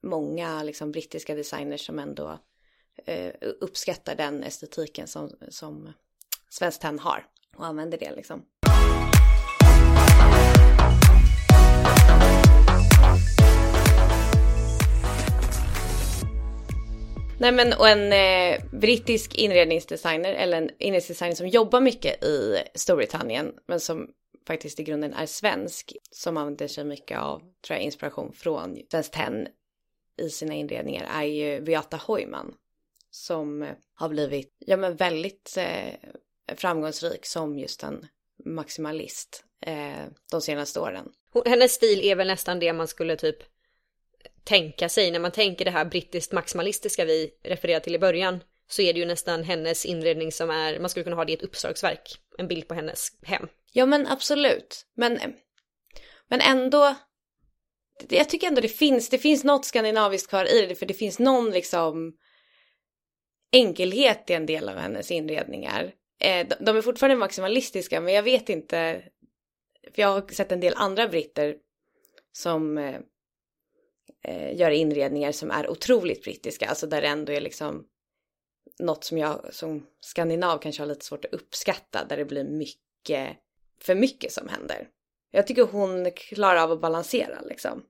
[0.02, 2.38] många liksom, brittiska designers som ändå
[3.04, 5.92] eh, uppskattar den estetiken som, som
[6.48, 8.44] Svenskt Tenn har och använder det liksom.
[17.42, 23.52] Nej men och en eh, brittisk inredningsdesigner eller en inredningsdesigner som jobbar mycket i Storbritannien
[23.66, 24.10] men som
[24.46, 29.12] faktiskt i grunden är svensk som använder sig mycket av tror jag, inspiration från Svenskt
[29.12, 29.48] Tenn
[30.18, 32.54] i sina inredningar är ju Beata Hoyman
[33.10, 35.94] som eh, har blivit ja men väldigt eh,
[36.56, 38.06] framgångsrik som just en
[38.44, 41.12] maximalist eh, de senaste åren.
[41.46, 43.51] Hennes stil är väl nästan det man skulle typ
[44.44, 45.10] tänka sig.
[45.10, 48.98] När man tänker det här brittiskt maximalistiska vi refererade till i början så är det
[48.98, 52.48] ju nästan hennes inredning som är, man skulle kunna ha det i ett uppslagsverk, en
[52.48, 53.48] bild på hennes hem.
[53.72, 55.18] Ja men absolut, men,
[56.28, 56.94] men ändå,
[58.08, 61.18] jag tycker ändå det finns, det finns något skandinaviskt kvar i det, för det finns
[61.18, 62.16] någon liksom
[63.52, 65.92] enkelhet i en del av hennes inredningar.
[66.20, 69.02] Eh, de är fortfarande maximalistiska, men jag vet inte,
[69.94, 71.56] för jag har sett en del andra britter
[72.32, 73.00] som eh,
[74.24, 77.84] eh, göra inredningar som är otroligt brittiska, alltså där det ändå är liksom
[78.78, 83.36] något som jag som skandinav kanske har lite svårt att uppskatta, där det blir mycket,
[83.82, 84.88] för mycket som händer.
[85.30, 87.82] Jag tycker hon klarar av att balansera liksom.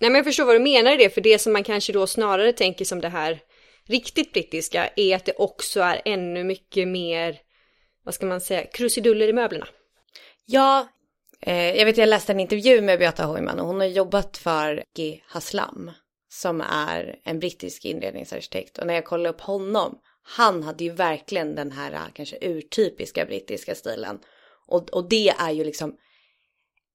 [0.00, 2.06] Nej men jag förstår vad du menar i det, för det som man kanske då
[2.06, 3.40] snarare tänker som det här
[3.84, 7.38] riktigt brittiska är att det också är ännu mycket mer,
[8.02, 9.68] vad ska man säga, krusiduller i möblerna.
[10.44, 10.88] Ja,
[11.50, 15.20] jag vet jag läste en intervju med Beata Hoyman och hon har jobbat för G.
[15.26, 15.90] Haslam
[16.28, 21.54] som är en brittisk inredningsarkitekt och när jag kollade upp honom, han hade ju verkligen
[21.54, 24.18] den här kanske urtypiska brittiska stilen
[24.66, 25.96] och, och det är ju liksom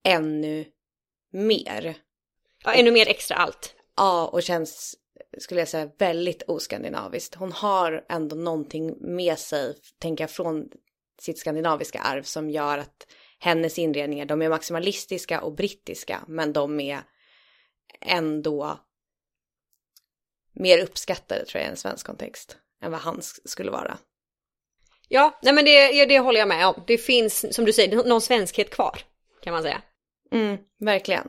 [0.04, 0.66] ännu
[1.32, 1.96] mer.
[2.64, 3.76] Ja, ännu mer extra allt.
[3.98, 4.96] Ja, och känns,
[5.38, 7.36] skulle jag säga, väldigt oskandinaviskt.
[7.36, 10.70] Hon har ändå någonting med sig, tänker jag, från
[11.22, 13.08] sitt skandinaviska arv som gör att
[13.44, 17.02] hennes inredningar, de är maximalistiska och brittiska, men de är
[18.02, 18.80] ändå
[20.54, 23.98] mer uppskattade tror jag i en svensk kontext än vad hans skulle vara.
[25.08, 26.84] Ja, nej men det, det håller jag med om.
[26.88, 29.00] Det finns, som du säger, någon svenskhet kvar,
[29.42, 29.82] kan man säga.
[30.32, 31.28] Mm, verkligen.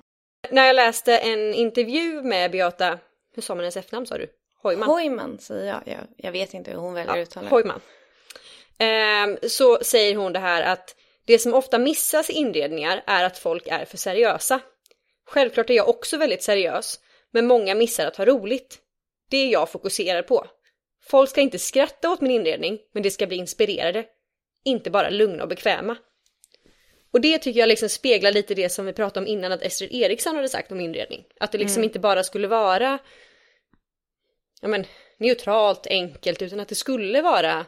[0.51, 2.99] När jag läste en intervju med Beata,
[3.35, 4.29] hur sa man hennes efternamn sa du?
[4.63, 4.89] Hojman?
[4.89, 5.83] Hojman säger jag.
[5.87, 7.51] jag, jag vet inte hur hon väljer ja, uttalet.
[7.51, 7.81] Hojman.
[8.79, 13.39] Eh, så säger hon det här att det som ofta missas i inredningar är att
[13.39, 14.61] folk är för seriösa.
[15.27, 18.79] Självklart är jag också väldigt seriös, men många missar att ha roligt.
[19.31, 20.47] Det är jag fokuserar på.
[21.05, 24.05] Folk ska inte skratta åt min inredning, men det ska bli inspirerade.
[24.65, 25.97] Inte bara lugna och bekväma.
[27.13, 29.93] Och det tycker jag liksom speglar lite det som vi pratade om innan att Estrid
[29.93, 31.25] Eriksson hade sagt om inredning.
[31.41, 31.85] Att det liksom mm.
[31.85, 32.99] inte bara skulle vara
[34.61, 34.85] ja men,
[35.19, 37.67] neutralt, enkelt, utan att det skulle vara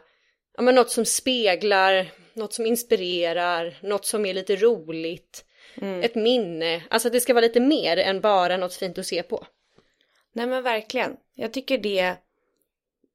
[0.56, 5.44] ja men, något som speglar, något som inspirerar, något som är lite roligt,
[5.76, 6.02] mm.
[6.02, 6.84] ett minne.
[6.90, 9.46] Alltså det ska vara lite mer än bara något fint att se på.
[10.32, 11.16] Nej men verkligen.
[11.34, 12.16] Jag tycker det,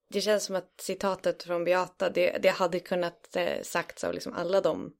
[0.10, 4.34] det känns som att citatet från Beata, det, det hade kunnat eh, sagts av liksom
[4.34, 4.94] alla de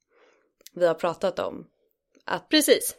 [0.74, 1.68] vi har pratat om.
[2.26, 2.96] Att Precis.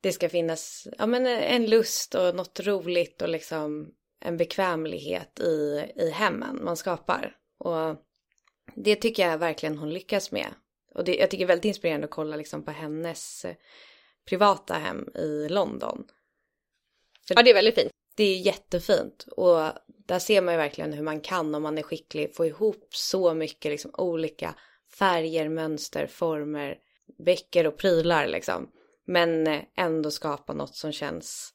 [0.00, 5.84] Det ska finnas ja, men en lust och något roligt och liksom en bekvämlighet i,
[5.96, 7.36] i hemmen man skapar.
[7.58, 7.96] Och
[8.84, 10.54] det tycker jag verkligen hon lyckas med.
[10.94, 13.54] Och det, jag tycker det är väldigt inspirerande att kolla liksom på hennes eh,
[14.28, 16.04] privata hem i London.
[17.28, 17.90] För ja, det är väldigt fint.
[18.16, 21.82] Det är jättefint och där ser man ju verkligen hur man kan om man är
[21.82, 24.54] skicklig få ihop så mycket liksom olika
[24.98, 26.78] färger, mönster, former,
[27.24, 28.70] böcker och prylar liksom.
[29.06, 31.54] Men eh, ändå skapa något som känns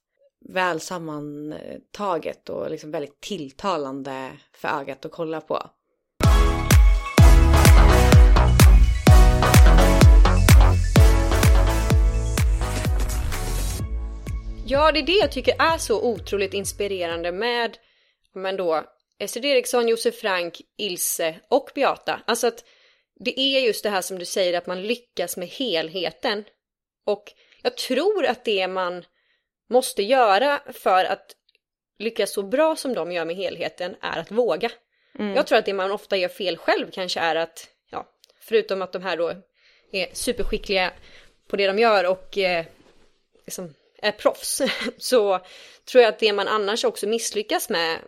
[0.50, 5.70] väl sammantaget och liksom väldigt tilltalande för ögat att kolla på.
[14.74, 17.78] Ja, det är det jag tycker är så otroligt inspirerande med
[18.34, 18.84] men då
[19.20, 22.22] Estrid Eriksson, Josef Frank, Ilse och Beata.
[22.28, 22.66] Alltså att
[23.20, 26.44] det är just det här som du säger att man lyckas med helheten.
[27.06, 27.24] Och
[27.62, 29.06] jag tror att det man
[29.70, 31.36] måste göra för att
[32.00, 34.72] lyckas så bra som de gör med helheten är att våga.
[35.20, 35.36] Mm.
[35.36, 38.08] Jag tror att det man ofta gör fel själv kanske är att, ja,
[38.40, 39.34] förutom att de här då
[39.92, 40.92] är superskickliga
[41.48, 42.66] på det de gör och eh,
[43.46, 43.74] liksom
[44.04, 44.62] är proffs,
[44.98, 45.40] så
[45.92, 48.00] tror jag att det man annars också misslyckas med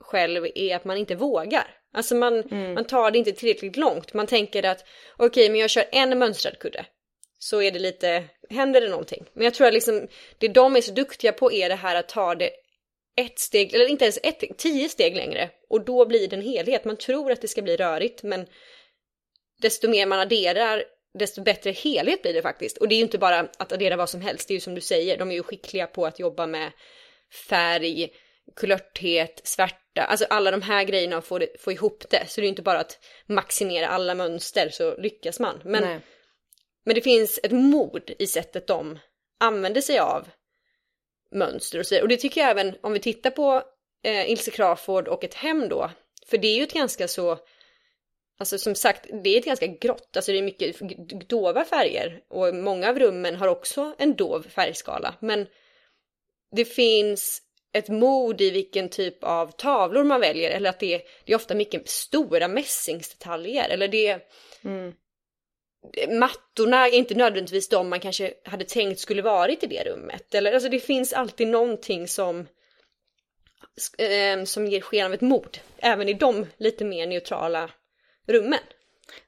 [0.00, 1.76] själv är att man inte vågar.
[1.92, 2.74] Alltså man, mm.
[2.74, 4.14] man tar det inte tillräckligt långt.
[4.14, 4.84] Man tänker att
[5.16, 6.86] okej, okay, men jag kör en mönstrad kudde.
[7.38, 9.24] Så är det lite, händer det någonting.
[9.32, 12.08] Men jag tror att liksom, det de är så duktiga på är det här att
[12.08, 12.50] ta det
[13.16, 15.50] ett steg, eller inte ens ett, tio steg längre.
[15.68, 16.84] Och då blir det en helhet.
[16.84, 18.46] Man tror att det ska bli rörigt, men
[19.60, 20.84] desto mer man adderar,
[21.18, 22.78] desto bättre helhet blir det faktiskt.
[22.78, 24.74] Och det är ju inte bara att addera vad som helst, det är ju som
[24.74, 26.72] du säger, de är ju skickliga på att jobba med
[27.48, 28.10] färg,
[28.56, 32.26] kulörthet, svärta, alltså alla de här grejerna och få, det, få ihop det.
[32.28, 35.60] Så det är ju inte bara att maximera alla mönster så lyckas man.
[35.64, 36.00] Men,
[36.84, 38.98] men det finns ett mod i sättet de
[39.40, 40.28] använder sig av
[41.30, 42.02] mönster och så vidare.
[42.02, 43.62] Och det tycker jag även om vi tittar på
[44.04, 45.90] eh, Ilse Crawford och ett hem då.
[46.26, 47.38] För det är ju ett ganska så,
[48.38, 52.20] alltså som sagt, det är ett ganska grått, alltså det är mycket dova färger.
[52.28, 55.14] Och många av rummen har också en dov färgskala.
[55.20, 55.46] Men
[56.56, 57.42] det finns
[57.74, 61.36] ett mod i vilken typ av tavlor man väljer eller att det är, det är
[61.36, 64.20] ofta mycket stora mässingsdetaljer eller det
[64.64, 64.94] mm.
[66.18, 70.52] mattorna är inte nödvändigtvis de man kanske hade tänkt skulle varit i det rummet eller
[70.52, 72.46] alltså det finns alltid någonting som
[73.98, 77.70] eh, som ger sken av ett mod även i de lite mer neutrala
[78.26, 78.60] rummen.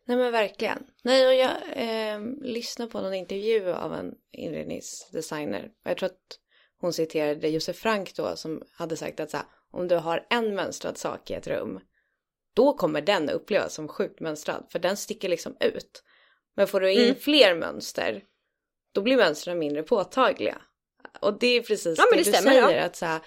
[0.04, 0.86] Nej men verkligen.
[1.02, 6.38] Nej och jag eh, lyssnade på någon intervju av en inredningsdesigner och jag tror att
[6.80, 10.54] hon citerade Josef Frank då som hade sagt att så här, om du har en
[10.54, 11.80] mönstrad sak i ett rum
[12.54, 16.02] då kommer den upplevas som sjukt mönstrad för den sticker liksom ut.
[16.56, 17.16] Men får du in mm.
[17.16, 18.22] fler mönster
[18.92, 20.58] då blir mönstren mindre påtagliga.
[21.20, 22.84] Och det är precis ja, det, det du stämmer, säger ja.
[22.84, 23.20] att så här,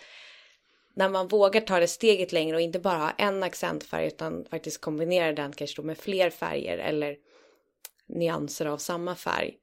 [1.00, 4.82] när man vågar ta det steget längre och inte bara ha en accentfärg utan faktiskt
[4.82, 7.18] kombinera den kanske då med fler färger eller
[8.08, 9.58] nyanser av samma färg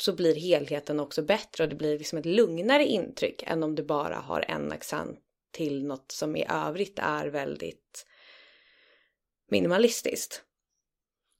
[0.00, 3.82] så blir helheten också bättre och det blir liksom ett lugnare intryck än om du
[3.82, 5.18] bara har en accent
[5.50, 8.06] till något som i övrigt är väldigt
[9.50, 10.42] minimalistiskt.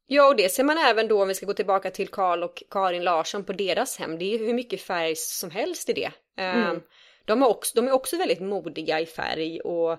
[0.07, 2.63] Ja, och det ser man även då om vi ska gå tillbaka till Karl och
[2.71, 4.19] Karin Larsson på deras hem.
[4.19, 6.13] Det är ju hur mycket färg som helst i det.
[6.37, 6.81] Mm.
[7.25, 9.99] De, är också, de är också väldigt modiga i färg och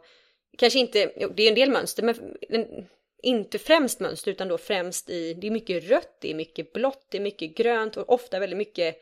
[0.58, 2.16] kanske inte, det är en del mönster, men
[3.24, 7.08] inte främst mönster utan då främst i, det är mycket rött, det är mycket blått,
[7.10, 8.96] det är mycket grönt och ofta väldigt mycket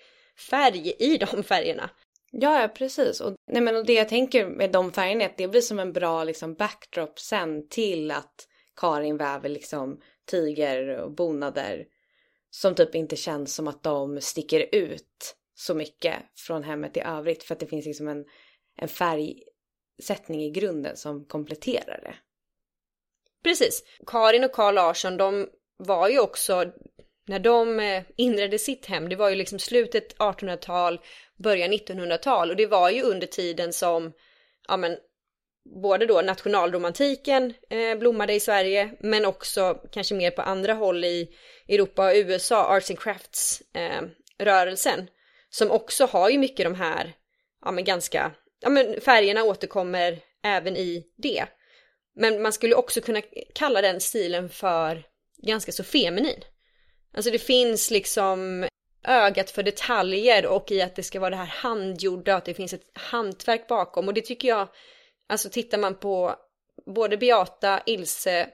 [0.49, 1.89] färg i de färgerna.
[2.31, 3.21] Ja, ja precis.
[3.21, 5.79] Och, nej, men och det jag tänker med de färgerna är att det blir som
[5.79, 11.85] en bra liksom, backdrop sen till att Karin väver liksom tiger och bonader
[12.49, 17.43] som typ inte känns som att de sticker ut så mycket från hemmet i övrigt
[17.43, 18.25] för att det finns liksom en,
[18.77, 22.15] en färgsättning i grunden som kompletterar det.
[23.43, 23.83] Precis.
[24.07, 26.65] Karin och Carl Larsson, de var ju också,
[27.27, 31.01] när de eh, inredde sitt hem, det var ju liksom slutet 1800-tal,
[31.37, 34.13] början 1900-tal och det var ju under tiden som,
[34.67, 34.97] ja men,
[35.83, 41.29] både då nationalromantiken eh, blommade i Sverige, men också kanske mer på andra håll i
[41.67, 44.01] Europa och USA, arts and crafts eh,
[44.37, 45.07] rörelsen,
[45.51, 47.13] som också har ju mycket de här,
[47.65, 51.45] ja men ganska, ja men färgerna återkommer även i det.
[52.15, 53.21] Men man skulle också kunna
[53.55, 55.03] kalla den stilen för
[55.37, 56.43] ganska så feminin.
[57.13, 58.67] Alltså det finns liksom
[59.03, 62.73] ögat för detaljer och i att det ska vara det här handgjorda, att det finns
[62.73, 64.67] ett hantverk bakom och det tycker jag,
[65.29, 66.35] alltså tittar man på
[66.85, 68.49] både Beata, Ilse,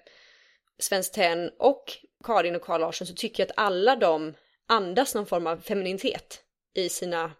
[0.79, 1.83] Svenskt Tenn och
[2.23, 4.33] Karin och Carl Larsson så tycker jag att alla de
[4.67, 6.43] andas någon form av femininitet
[6.77, 7.31] i sina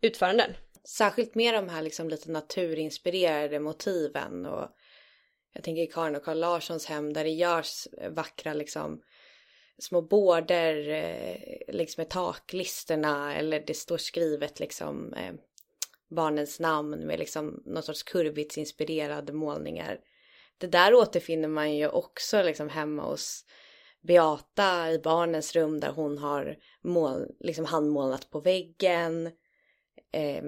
[0.00, 0.54] utföranden.
[0.84, 4.68] Särskilt med de här liksom lite naturinspirerade motiven och
[5.52, 9.02] jag tänker Karin och Carl Larssons hem där det görs vackra liksom
[9.78, 15.34] små bårder eh, liksom med taklisterna eller det står skrivet liksom eh,
[16.10, 20.00] barnens namn med liksom någon sorts kurvitsinspirerade målningar.
[20.58, 23.44] Det där återfinner man ju också liksom hemma hos
[24.06, 29.26] Beata i barnens rum där hon har mål, liksom handmålat på väggen.
[30.12, 30.44] Eh,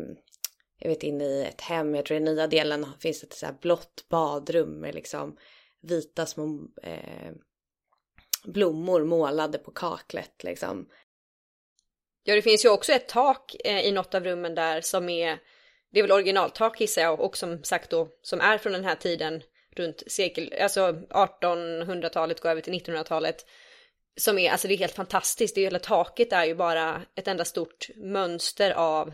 [0.78, 3.56] jag vet inne i ett hem, jag tror i nya delen finns ett så här
[3.60, 5.36] blått badrum med liksom
[5.82, 7.32] vita små eh,
[8.44, 10.88] blommor målade på kaklet liksom.
[12.24, 15.38] Ja, det finns ju också ett tak eh, i något av rummen där som är,
[15.92, 18.94] det är väl originaltak gissar jag och som sagt då, som är från den här
[18.94, 19.42] tiden
[19.78, 23.46] runt sekel, alltså 1800-talet går över till 1900-talet.
[24.20, 27.44] Som är, alltså det är helt fantastiskt, det hela taket är ju bara ett enda
[27.44, 29.12] stort mönster av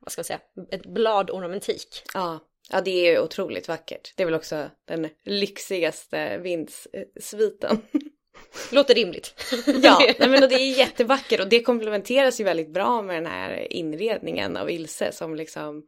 [0.00, 0.40] vad ska man säga,
[0.70, 2.02] ett bladornamentik.
[2.14, 2.38] Ja,
[2.70, 4.12] ja det är ju otroligt vackert.
[4.16, 7.82] Det är väl också den lyxigaste vindsviten.
[8.72, 9.34] Låter rimligt.
[9.82, 13.26] ja, nej men och det är jättevackert och det komplementeras ju väldigt bra med den
[13.26, 15.86] här inredningen av Ilse som liksom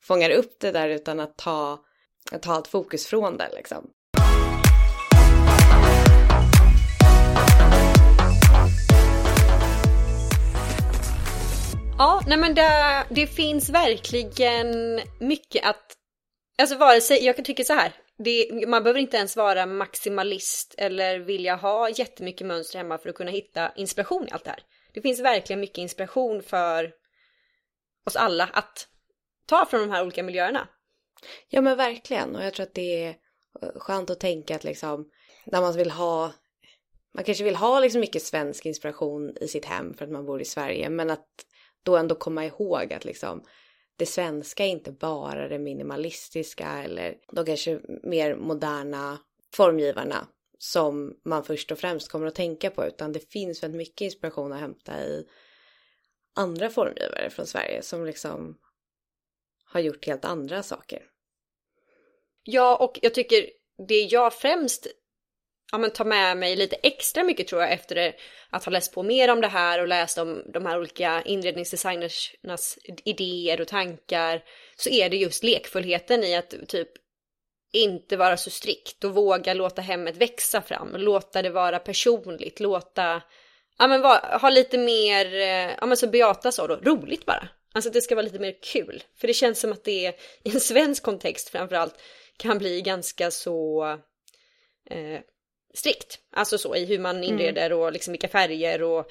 [0.00, 1.84] fångar upp det där utan att ta,
[2.30, 3.90] att ta allt fokus från det liksom.
[11.98, 15.96] Ja, nej men det, det finns verkligen mycket att...
[16.58, 17.92] Alltså vare sig, jag kan tycka så här.
[18.18, 23.14] Det, man behöver inte ens vara maximalist eller vilja ha jättemycket mönster hemma för att
[23.14, 24.62] kunna hitta inspiration i allt det här.
[24.94, 26.92] Det finns verkligen mycket inspiration för
[28.06, 28.88] oss alla att
[29.46, 30.68] ta från de här olika miljöerna.
[31.48, 33.08] Ja men verkligen och jag tror att det är
[33.62, 35.10] eh, skönt att tänka att liksom
[35.44, 36.32] när man vill ha
[37.14, 40.40] man kanske vill ha liksom mycket svensk inspiration i sitt hem för att man bor
[40.40, 41.28] i Sverige men att
[41.82, 43.44] då ändå komma ihåg att liksom
[43.96, 49.18] det svenska är inte bara det minimalistiska eller de kanske mer moderna
[49.54, 54.00] formgivarna som man först och främst kommer att tänka på utan det finns väldigt mycket
[54.00, 55.26] inspiration att hämta i
[56.34, 58.58] andra formgivare från Sverige som liksom
[59.64, 61.11] har gjort helt andra saker.
[62.44, 63.46] Ja, och jag tycker
[63.88, 64.86] det jag främst
[65.72, 68.14] ja, men tar med mig lite extra mycket tror jag efter
[68.50, 72.78] att ha läst på mer om det här och läst om de här olika inredningsdesignernas
[73.04, 74.44] idéer och tankar
[74.76, 76.88] så är det just lekfullheten i att typ
[77.72, 83.22] inte vara så strikt och våga låta hemmet växa fram, låta det vara personligt, låta,
[83.78, 87.48] ja men va, ha lite mer, eh, ja men så Beata sa då, roligt bara.
[87.74, 89.02] Alltså att det ska vara lite mer kul.
[89.16, 91.94] För det känns som att det i en svensk kontext framförallt
[92.38, 93.84] kan bli ganska så
[94.90, 95.20] eh,
[95.74, 96.18] strikt.
[96.32, 99.10] Alltså så i hur man inreder och liksom vilka färger och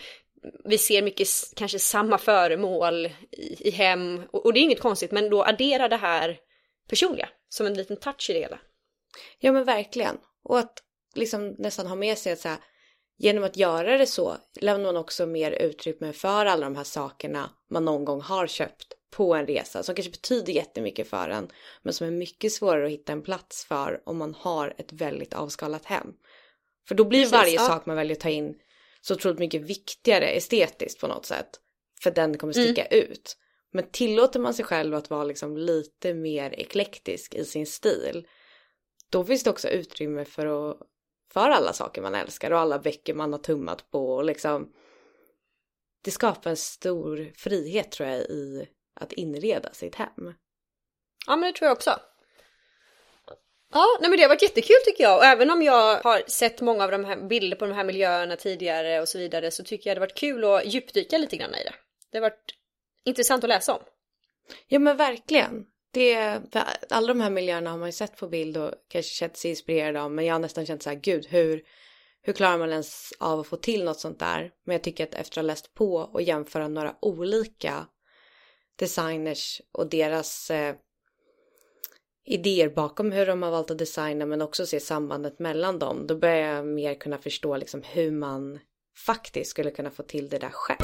[0.65, 5.11] vi ser mycket kanske samma föremål i, i hem och, och det är inget konstigt
[5.11, 6.39] men då addera det här
[6.89, 8.59] personliga som en liten touch i det hela.
[9.39, 10.17] Ja men verkligen.
[10.43, 10.84] Och att
[11.15, 12.57] liksom nästan ha med sig att så här,
[13.17, 17.49] genom att göra det så lämnar man också mer utrymme för alla de här sakerna
[17.69, 21.51] man någon gång har köpt på en resa som kanske betyder jättemycket för en
[21.82, 25.34] men som är mycket svårare att hitta en plats för om man har ett väldigt
[25.34, 26.14] avskalat hem.
[26.88, 27.68] För då blir Precis, varje ja.
[27.68, 28.55] sak man väljer att ta in
[29.01, 31.49] så otroligt mycket viktigare estetiskt på något sätt.
[32.03, 33.38] För den kommer sticka ut.
[33.74, 38.28] Men tillåter man sig själv att vara liksom lite mer eklektisk i sin stil
[39.12, 40.78] då finns det också utrymme för, att,
[41.34, 44.74] för alla saker man älskar och alla böcker man har tummat på och liksom
[46.03, 48.68] det skapar en stor frihet tror jag i
[49.02, 50.34] att inreda sitt hem.
[51.28, 51.99] Ja men det tror jag också.
[53.74, 56.62] Ja, nej men det har varit jättekul tycker jag och även om jag har sett
[56.62, 59.89] många av de här bilder på de här miljöerna tidigare och så vidare så tycker
[59.89, 61.74] jag det har varit kul att djupdyka lite grann i det.
[62.12, 62.56] Det har varit
[63.06, 63.82] intressant att läsa om.
[64.68, 65.66] Ja men verkligen.
[65.93, 69.38] Det, för alla de här miljöerna har man ju sett på bild och kanske känt
[69.38, 71.64] sig inspirerad av men jag har nästan känt så här gud hur,
[72.22, 74.52] hur klarar man ens av att få till något sånt där?
[74.66, 77.86] Men jag tycker att efter att ha läst på och jämföra några olika
[78.76, 80.76] designers och deras eh,
[82.26, 86.15] idéer bakom hur de har valt att designa men också se sambandet mellan dem då
[86.15, 88.59] börjar jag mer kunna förstå liksom hur man
[89.05, 90.78] faktiskt skulle kunna få till det där själv.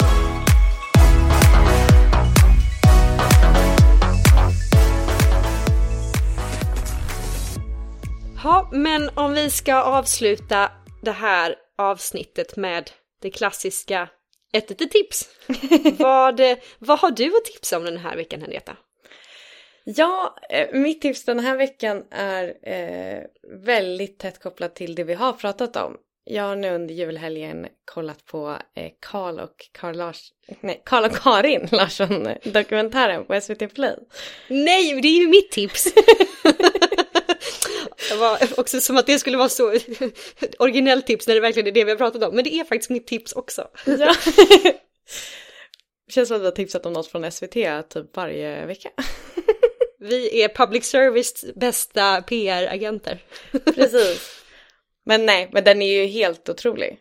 [8.44, 10.70] Ja, men om vi ska avsluta
[11.02, 14.08] det här avsnittet med det klassiska
[14.52, 15.28] ett litet tips.
[15.98, 16.40] vad,
[16.78, 18.76] vad har du att tipsa om den här veckan Henrietta?
[19.84, 23.22] Ja, eh, mitt tips den här veckan är eh,
[23.64, 25.96] väldigt tätt kopplat till det vi har pratat om.
[26.24, 31.16] Jag har nu under julhelgen kollat på eh, Karl och Karl Lars, nej, Karl och
[31.16, 33.96] Karin Larsson dokumentären på SVT Play.
[34.48, 35.86] Nej, det är ju mitt tips!
[38.08, 39.78] det var också som att det skulle vara så
[40.58, 42.34] originellt tips när det verkligen är det vi har pratat om.
[42.34, 43.68] Men det är faktiskt mitt tips också.
[43.84, 44.14] Ja.
[46.10, 47.52] Känns som att vi har tipsat om något från SVT
[47.88, 48.90] typ varje vecka.
[50.00, 53.22] Vi är public service bästa PR-agenter.
[53.74, 54.42] Precis.
[55.04, 56.98] Men nej, men den är ju helt otrolig.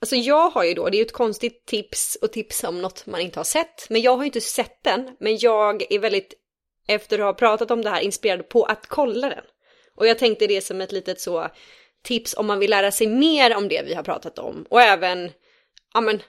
[0.00, 3.06] Alltså jag har ju då, det är ju ett konstigt tips och tipsa om något
[3.06, 3.90] man inte har sett.
[3.90, 6.34] Men jag har ju inte sett den, men jag är väldigt,
[6.88, 9.44] efter att ha pratat om det här, inspirerad på att kolla den.
[9.96, 11.48] Och jag tänkte det som ett litet så
[12.02, 14.66] tips om man vill lära sig mer om det vi har pratat om.
[14.68, 15.30] Och även,
[15.94, 16.22] ja men,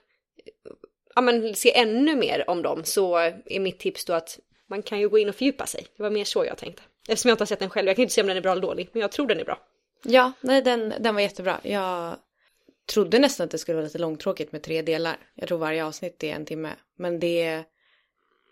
[1.16, 4.40] ja men se ännu mer om dem så är mitt tips då att
[4.70, 5.88] man kan ju gå in och fördjupa sig.
[5.98, 6.82] Det var mer så jag tänkte.
[7.08, 8.52] Eftersom jag inte har sett den själv, jag kan inte säga om den är bra
[8.52, 9.60] eller dålig, men jag tror den är bra.
[10.04, 11.60] Ja, nej den, den var jättebra.
[11.64, 12.16] Jag
[12.88, 15.18] trodde nästan att det skulle vara lite långtråkigt med tre delar.
[15.36, 16.70] Jag tror varje avsnitt är en timme.
[16.98, 17.64] Men det,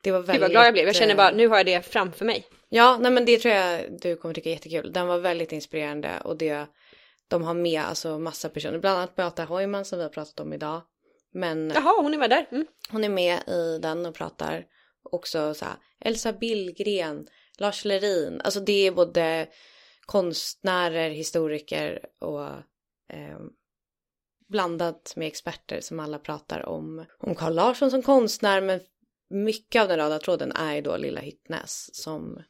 [0.01, 0.33] det var väldigt...
[0.33, 2.47] Gud vad glad jag blev, jag känner bara eh, nu har jag det framför mig.
[2.69, 4.93] Ja, nej men det tror jag du kommer tycka är jättekul.
[4.93, 6.67] Den var väldigt inspirerande och det,
[7.27, 8.79] de har med alltså massa personer.
[8.79, 10.81] Bland annat Beata Heumann som vi har pratat om idag.
[11.33, 12.47] Men Jaha, hon är med där.
[12.51, 12.67] Mm.
[12.89, 14.65] hon är med i den och pratar
[15.11, 18.41] också så här, Elsa Billgren, Lars Lerin.
[18.41, 19.47] Alltså det är både
[20.05, 22.47] konstnärer, historiker och
[23.13, 23.39] eh,
[24.49, 28.79] blandat med experter som alla pratar om, om Carl Larsson som konstnär men
[29.29, 32.43] mycket av den röda tråden är ju då Lilla Hyttnäs som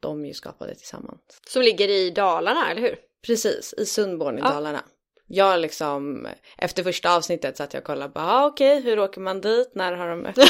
[0.00, 1.20] de ju skapade tillsammans.
[1.48, 2.96] Som ligger i Dalarna, eller hur?
[3.26, 4.48] Precis, i Sundborn i Ja.
[4.48, 4.84] Dalarna.
[5.28, 6.28] Jag liksom,
[6.58, 9.92] efter första avsnittet så att jag kollade bara, ah, okej, hur åker man dit, när
[9.92, 10.48] har de öppet?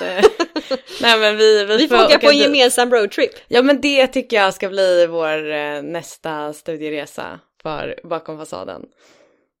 [1.02, 2.42] Nej men vi, vi, Vi får åka på en dit.
[2.42, 3.30] gemensam roadtrip.
[3.48, 8.86] Ja men det tycker jag ska bli vår eh, nästa studieresa för bakom fasaden.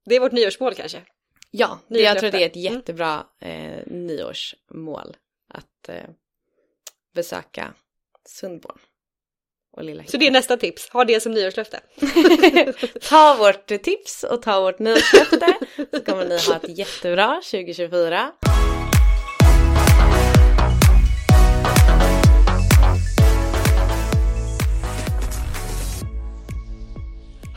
[0.04, 1.02] Det är vårt nyårsmål kanske.
[1.50, 2.56] Ja, jag tror det är ett.
[2.56, 2.74] Mm.
[2.74, 5.16] jättebra eh, nyårsmål
[5.54, 5.94] att eh,
[7.14, 7.74] besöka
[8.28, 8.78] Sundborn
[9.76, 11.80] och Lilla Så det är nästa tips, ha det som nyårslöfte.
[13.08, 15.54] Ta vårt tips och ta vårt nyårslöfte
[15.90, 18.32] så kommer ni ha ett jättebra 2024.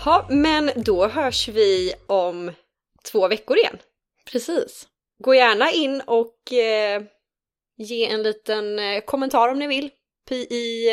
[0.05, 2.51] Ja, men då hörs vi om
[3.11, 3.77] två veckor igen.
[4.31, 4.87] Precis.
[5.23, 7.01] Gå gärna in och eh,
[7.77, 9.89] ge en liten eh, kommentar om ni vill
[10.31, 10.89] i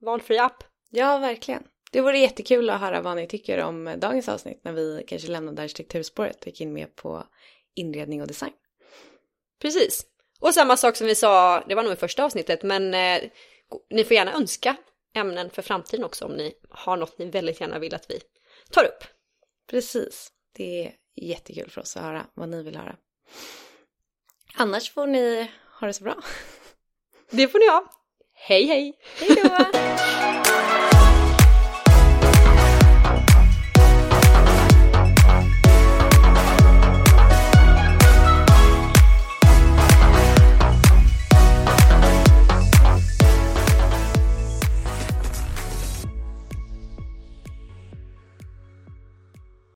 [0.00, 0.64] valfri app.
[0.90, 1.62] Ja, verkligen.
[1.92, 5.62] Det vore jättekul att höra vad ni tycker om dagens avsnitt när vi kanske lämnade
[5.62, 7.26] arkitekturspåret och gick in mer på
[7.74, 8.52] inredning och design.
[9.62, 10.06] Precis.
[10.40, 13.30] Och samma sak som vi sa, det var nog i första avsnittet, men eh,
[13.90, 14.76] ni får gärna önska
[15.14, 18.20] ämnen för framtiden också om ni har något ni väldigt gärna vill att vi
[18.70, 19.04] tar upp.
[19.70, 20.32] Precis.
[20.56, 22.96] Det är jättekul för oss att höra vad ni vill höra.
[24.54, 26.22] Annars får ni ha det så bra.
[27.30, 27.99] Det får ni ha.
[28.42, 28.94] Hej hej!
[29.20, 29.50] Hej då!